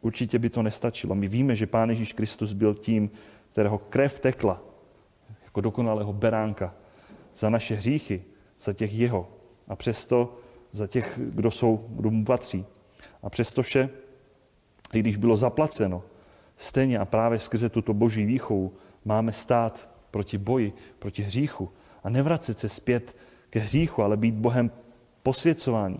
určitě 0.01 0.39
by 0.39 0.49
to 0.49 0.61
nestačilo. 0.61 1.15
My 1.15 1.27
víme, 1.27 1.55
že 1.55 1.67
Pán 1.69 1.89
Ježíš 1.89 2.13
Kristus 2.13 2.53
byl 2.53 2.73
tím, 2.73 3.09
kterého 3.51 3.77
krev 3.77 4.19
tekla 4.19 4.70
jako 5.51 5.61
dokonalého 5.61 6.13
beránka 6.13 6.73
za 7.35 7.49
naše 7.49 7.75
hříchy, 7.75 8.23
za 8.61 8.73
těch 8.73 8.93
jeho 8.93 9.27
a 9.67 9.75
přesto 9.75 10.37
za 10.71 10.87
těch, 10.87 11.19
kdo, 11.19 11.51
jsou, 11.51 11.85
kdo 11.89 12.09
mu 12.11 12.25
patří. 12.25 12.65
A 13.23 13.29
přesto 13.29 13.63
vše, 13.63 13.89
i 14.93 14.99
když 14.99 15.17
bylo 15.17 15.37
zaplaceno, 15.37 16.03
stejně 16.57 16.99
a 16.99 17.05
právě 17.05 17.39
skrze 17.39 17.69
tuto 17.69 17.93
boží 17.93 18.25
výchovu 18.25 18.73
máme 19.05 19.31
stát 19.31 19.89
proti 20.11 20.37
boji, 20.37 20.73
proti 20.99 21.23
hříchu 21.23 21.69
a 22.03 22.09
nevracet 22.09 22.59
se 22.59 22.69
zpět 22.69 23.15
ke 23.49 23.59
hříchu, 23.59 24.03
ale 24.03 24.17
být 24.17 24.35
Bohem 24.35 24.71
posvěcování, 25.23 25.99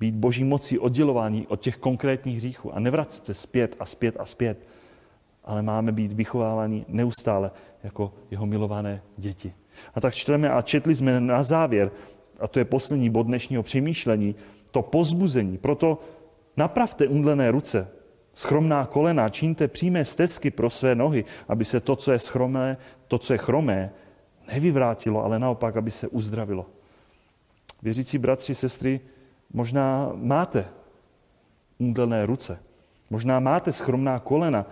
být 0.00 0.14
boží 0.14 0.44
mocí 0.44 0.78
oddělování 0.78 1.46
od 1.46 1.60
těch 1.60 1.76
konkrétních 1.76 2.36
hříchů 2.36 2.74
a 2.74 2.80
nevracet 2.80 3.26
se 3.26 3.34
zpět 3.34 3.76
a 3.78 3.86
zpět 3.86 4.16
a 4.18 4.24
zpět, 4.24 4.66
ale 5.44 5.62
máme 5.62 5.92
být 5.92 6.12
vychováváni 6.12 6.84
neustále 6.88 7.50
jako 7.82 8.12
jeho 8.30 8.46
milované 8.46 9.02
děti. 9.16 9.54
A 9.94 10.00
tak 10.00 10.14
čteme 10.14 10.50
a 10.50 10.62
četli 10.62 10.94
jsme 10.94 11.20
na 11.20 11.42
závěr, 11.42 11.90
a 12.40 12.48
to 12.48 12.58
je 12.58 12.64
poslední 12.64 13.10
bod 13.10 13.22
dnešního 13.22 13.62
přemýšlení, 13.62 14.34
to 14.70 14.82
pozbuzení. 14.82 15.58
Proto 15.58 15.98
napravte 16.56 17.08
umdlené 17.08 17.50
ruce, 17.50 17.88
schromná 18.34 18.86
kolena, 18.86 19.28
čiňte 19.28 19.68
přímé 19.68 20.04
stezky 20.04 20.50
pro 20.50 20.70
své 20.70 20.94
nohy, 20.94 21.24
aby 21.48 21.64
se 21.64 21.80
to, 21.80 21.96
co 21.96 22.12
je 22.12 22.18
schromé, 22.18 22.76
to, 23.08 23.18
co 23.18 23.32
je 23.32 23.38
chromé, 23.38 23.90
nevyvrátilo, 24.52 25.24
ale 25.24 25.38
naopak, 25.38 25.76
aby 25.76 25.90
se 25.90 26.08
uzdravilo. 26.08 26.66
Věřící 27.82 28.18
bratři, 28.18 28.54
sestry, 28.54 29.00
možná 29.52 30.12
máte 30.14 30.64
umdlené 31.78 32.26
ruce, 32.26 32.58
možná 33.10 33.40
máte 33.40 33.72
schromná 33.72 34.18
kolena, 34.18 34.66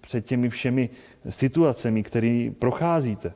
před 0.00 0.26
těmi 0.26 0.48
všemi 0.48 0.90
situacemi, 1.28 2.02
které 2.02 2.50
procházíte. 2.58 3.32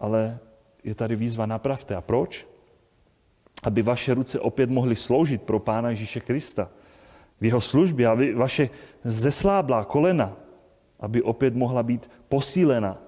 Ale 0.00 0.38
je 0.84 0.94
tady 0.94 1.16
výzva 1.16 1.46
napravte. 1.46 1.94
A 1.94 2.00
proč? 2.00 2.46
Aby 3.62 3.82
vaše 3.82 4.14
ruce 4.14 4.40
opět 4.40 4.70
mohly 4.70 4.96
sloužit 4.96 5.42
pro 5.42 5.58
Pána 5.58 5.90
Ježíše 5.90 6.20
Krista. 6.20 6.70
V 7.40 7.44
jeho 7.44 7.60
službě, 7.60 8.08
aby 8.08 8.34
vaše 8.34 8.70
zesláblá 9.04 9.84
kolena, 9.84 10.36
aby 11.00 11.22
opět 11.22 11.54
mohla 11.54 11.82
být 11.82 12.10
posílena 12.28 12.98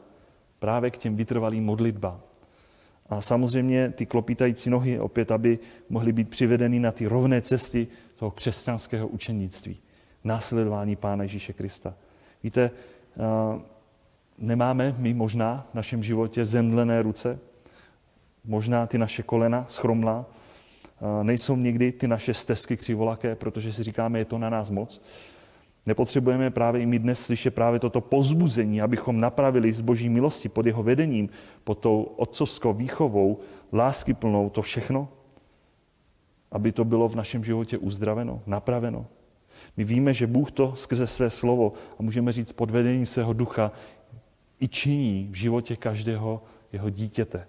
právě 0.58 0.90
k 0.90 0.98
těm 0.98 1.16
vytrvalým 1.16 1.64
modlitbám. 1.64 2.20
A 3.08 3.20
samozřejmě 3.20 3.90
ty 3.90 4.06
klopítající 4.06 4.70
nohy 4.70 5.00
opět, 5.00 5.30
aby 5.30 5.58
mohly 5.88 6.12
být 6.12 6.28
přivedeny 6.28 6.80
na 6.80 6.92
ty 6.92 7.06
rovné 7.06 7.42
cesty 7.42 7.86
toho 8.16 8.30
křesťanského 8.30 9.08
učenictví. 9.08 9.78
Následování 10.24 10.96
Pána 10.96 11.22
Ježíše 11.22 11.52
Krista. 11.52 11.94
Víte, 12.44 12.70
eh, 12.70 13.60
nemáme 14.38 14.94
my 14.98 15.14
možná 15.14 15.66
v 15.70 15.74
našem 15.74 16.02
životě 16.02 16.44
zemdlené 16.44 17.02
ruce, 17.02 17.38
možná 18.44 18.86
ty 18.86 18.98
naše 18.98 19.22
kolena 19.22 19.64
schromlá, 19.68 20.26
eh, 20.26 21.24
nejsou 21.24 21.56
někdy 21.56 21.92
ty 21.92 22.08
naše 22.08 22.34
stezky 22.34 22.76
křivolaké, 22.76 23.34
protože 23.34 23.72
si 23.72 23.82
říkáme, 23.82 24.18
je 24.18 24.24
to 24.24 24.38
na 24.38 24.50
nás 24.50 24.70
moc. 24.70 25.02
Nepotřebujeme 25.86 26.50
právě 26.50 26.82
i 26.82 26.86
my 26.86 26.98
dnes 26.98 27.20
slyšet 27.20 27.54
právě 27.54 27.80
toto 27.80 28.00
pozbuzení, 28.00 28.82
abychom 28.82 29.20
napravili 29.20 29.72
z 29.72 29.80
boží 29.80 30.08
milosti 30.08 30.48
pod 30.48 30.66
jeho 30.66 30.82
vedením, 30.82 31.28
pod 31.64 31.78
tou 31.78 32.02
otcovskou 32.02 32.72
výchovou, 32.72 33.40
lásky 33.72 34.14
plnou 34.14 34.50
to 34.50 34.62
všechno, 34.62 35.08
aby 36.52 36.72
to 36.72 36.84
bylo 36.84 37.08
v 37.08 37.16
našem 37.16 37.44
životě 37.44 37.78
uzdraveno, 37.78 38.42
napraveno. 38.46 39.06
My 39.76 39.84
víme, 39.84 40.12
že 40.12 40.26
Bůh 40.26 40.50
to 40.50 40.72
skrze 40.76 41.06
své 41.06 41.30
slovo 41.30 41.72
a 41.98 42.02
můžeme 42.02 42.32
říct 42.32 42.52
pod 42.52 42.70
vedením 42.70 43.06
svého 43.06 43.32
ducha 43.32 43.72
i 44.60 44.68
činí 44.68 45.28
v 45.30 45.34
životě 45.34 45.76
každého 45.76 46.42
jeho 46.72 46.90
dítěte. 46.90 47.46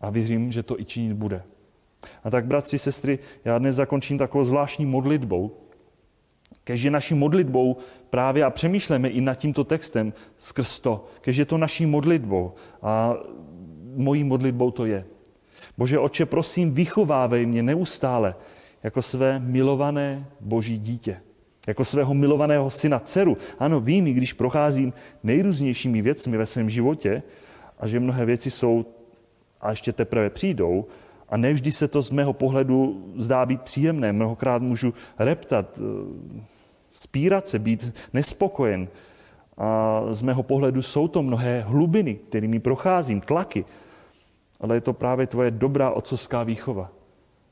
A 0.00 0.10
věřím, 0.10 0.52
že 0.52 0.62
to 0.62 0.80
i 0.80 0.84
činit 0.84 1.12
bude. 1.12 1.42
A 2.24 2.30
tak, 2.30 2.46
bratři, 2.46 2.78
sestry, 2.78 3.18
já 3.44 3.58
dnes 3.58 3.74
zakončím 3.74 4.18
takovou 4.18 4.44
zvláštní 4.44 4.86
modlitbou, 4.86 5.56
kež 6.64 6.82
je 6.82 6.90
naší 6.90 7.14
modlitbou 7.14 7.76
právě 8.10 8.44
a 8.44 8.50
přemýšlíme 8.50 9.08
i 9.08 9.20
nad 9.20 9.34
tímto 9.34 9.64
textem 9.64 10.12
skrz 10.38 10.80
to, 10.80 11.06
kež 11.20 11.36
je 11.36 11.44
to 11.44 11.58
naší 11.58 11.86
modlitbou 11.86 12.52
a 12.82 13.14
mojí 13.94 14.24
modlitbou 14.24 14.70
to 14.70 14.86
je. 14.86 15.04
Bože 15.78 15.98
Oče, 15.98 16.26
prosím, 16.26 16.74
vychovávej 16.74 17.46
mě 17.46 17.62
neustále 17.62 18.34
jako 18.82 19.02
své 19.02 19.38
milované 19.38 20.26
boží 20.40 20.78
dítě 20.78 21.20
jako 21.66 21.84
svého 21.84 22.14
milovaného 22.14 22.70
syna, 22.70 22.98
dceru. 22.98 23.36
Ano, 23.58 23.80
vím, 23.80 24.04
když 24.04 24.32
procházím 24.32 24.92
nejrůznějšími 25.22 26.02
věcmi 26.02 26.36
ve 26.36 26.46
svém 26.46 26.70
životě 26.70 27.22
a 27.78 27.86
že 27.86 28.00
mnohé 28.00 28.24
věci 28.24 28.50
jsou 28.50 28.84
a 29.60 29.70
ještě 29.70 29.92
teprve 29.92 30.30
přijdou 30.30 30.86
a 31.28 31.36
nevždy 31.36 31.72
se 31.72 31.88
to 31.88 32.02
z 32.02 32.10
mého 32.10 32.32
pohledu 32.32 33.04
zdá 33.16 33.46
být 33.46 33.62
příjemné. 33.62 34.12
Mnohokrát 34.12 34.62
můžu 34.62 34.94
reptat, 35.18 35.78
eh, 35.78 36.42
spírat 36.92 37.48
se, 37.48 37.58
být 37.58 37.94
nespokojen. 38.12 38.88
A 39.58 40.00
z 40.10 40.22
mého 40.22 40.42
pohledu 40.42 40.82
jsou 40.82 41.08
to 41.08 41.22
mnohé 41.22 41.60
hlubiny, 41.60 42.14
kterými 42.14 42.60
procházím, 42.60 43.20
tlaky. 43.20 43.64
Ale 44.60 44.76
je 44.76 44.80
to 44.80 44.92
právě 44.92 45.26
tvoje 45.26 45.50
dobrá 45.50 45.90
otcovská 45.90 46.42
výchova. 46.42 46.90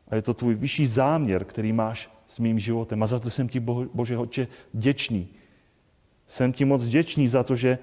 A 0.08 0.14
je 0.14 0.22
to 0.22 0.34
tvůj 0.34 0.54
vyšší 0.54 0.86
záměr, 0.86 1.44
který 1.44 1.72
máš 1.72 2.10
s 2.32 2.38
mým 2.38 2.58
životem. 2.58 3.02
A 3.02 3.06
za 3.06 3.18
to 3.18 3.30
jsem 3.30 3.48
ti, 3.48 3.60
Bože 3.60 4.18
Otče, 4.18 4.48
děčný. 4.72 5.28
Jsem 6.26 6.52
ti 6.52 6.64
moc 6.64 6.84
děčný 6.84 7.28
za 7.28 7.42
to, 7.42 7.56
že 7.56 7.78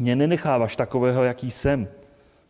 mě 0.00 0.16
nenecháváš 0.16 0.76
takového, 0.76 1.22
jaký 1.22 1.50
jsem, 1.50 1.88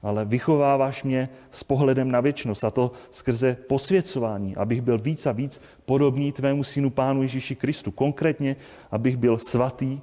ale 0.02 0.24
vychováváš 0.24 1.02
mě 1.02 1.28
s 1.50 1.64
pohledem 1.64 2.10
na 2.10 2.20
věčnost 2.20 2.64
a 2.64 2.70
to 2.70 2.92
skrze 3.10 3.56
posvěcování, 3.68 4.56
abych 4.56 4.80
byl 4.80 4.98
víc 4.98 5.26
a 5.26 5.32
víc 5.32 5.60
podobný 5.84 6.32
tvému 6.32 6.64
synu 6.64 6.90
Pánu 6.90 7.22
Ježíši 7.22 7.56
Kristu. 7.56 7.90
Konkrétně, 7.90 8.56
abych 8.90 9.16
byl 9.16 9.38
svatý 9.38 10.00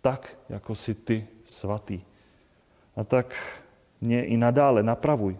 tak, 0.00 0.38
jako 0.48 0.74
si 0.74 0.94
ty 0.94 1.26
svatý. 1.44 2.00
A 2.96 3.04
tak 3.04 3.36
mě 4.00 4.24
i 4.24 4.36
nadále 4.36 4.82
napravuj. 4.82 5.36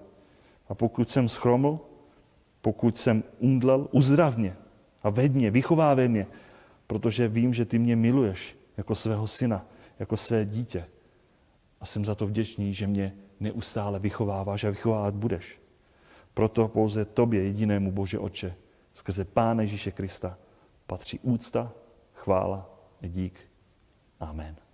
A 0.68 0.74
pokud 0.74 1.10
jsem 1.10 1.28
schroml, 1.28 1.80
pokud 2.60 2.98
jsem 2.98 3.24
umdlel, 3.40 3.88
uzdrav 3.90 4.36
mě 4.36 4.56
a 5.02 5.10
ved 5.10 5.34
mě, 5.34 5.50
vychovávej 5.50 6.08
mě, 6.08 6.26
protože 6.86 7.28
vím, 7.28 7.54
že 7.54 7.64
ty 7.64 7.78
mě 7.78 7.96
miluješ 7.96 8.56
jako 8.76 8.94
svého 8.94 9.26
syna, 9.26 9.66
jako 9.98 10.16
své 10.16 10.44
dítě. 10.44 10.84
A 11.80 11.86
jsem 11.86 12.04
za 12.04 12.14
to 12.14 12.26
vděčný, 12.26 12.74
že 12.74 12.86
mě 12.86 13.14
neustále 13.40 13.98
vychováváš 13.98 14.64
a 14.64 14.70
vychovávat 14.70 15.14
budeš. 15.14 15.60
Proto 16.34 16.68
pouze 16.68 17.04
tobě, 17.04 17.44
jedinému 17.44 17.92
Bože 17.92 18.18
Oče, 18.18 18.54
skrze 18.92 19.24
Pána 19.24 19.62
Ježíše 19.62 19.90
Krista, 19.90 20.38
patří 20.86 21.18
úcta, 21.18 21.72
chvála 22.14 22.70
a 23.02 23.06
dík. 23.06 23.40
Amen. 24.20 24.71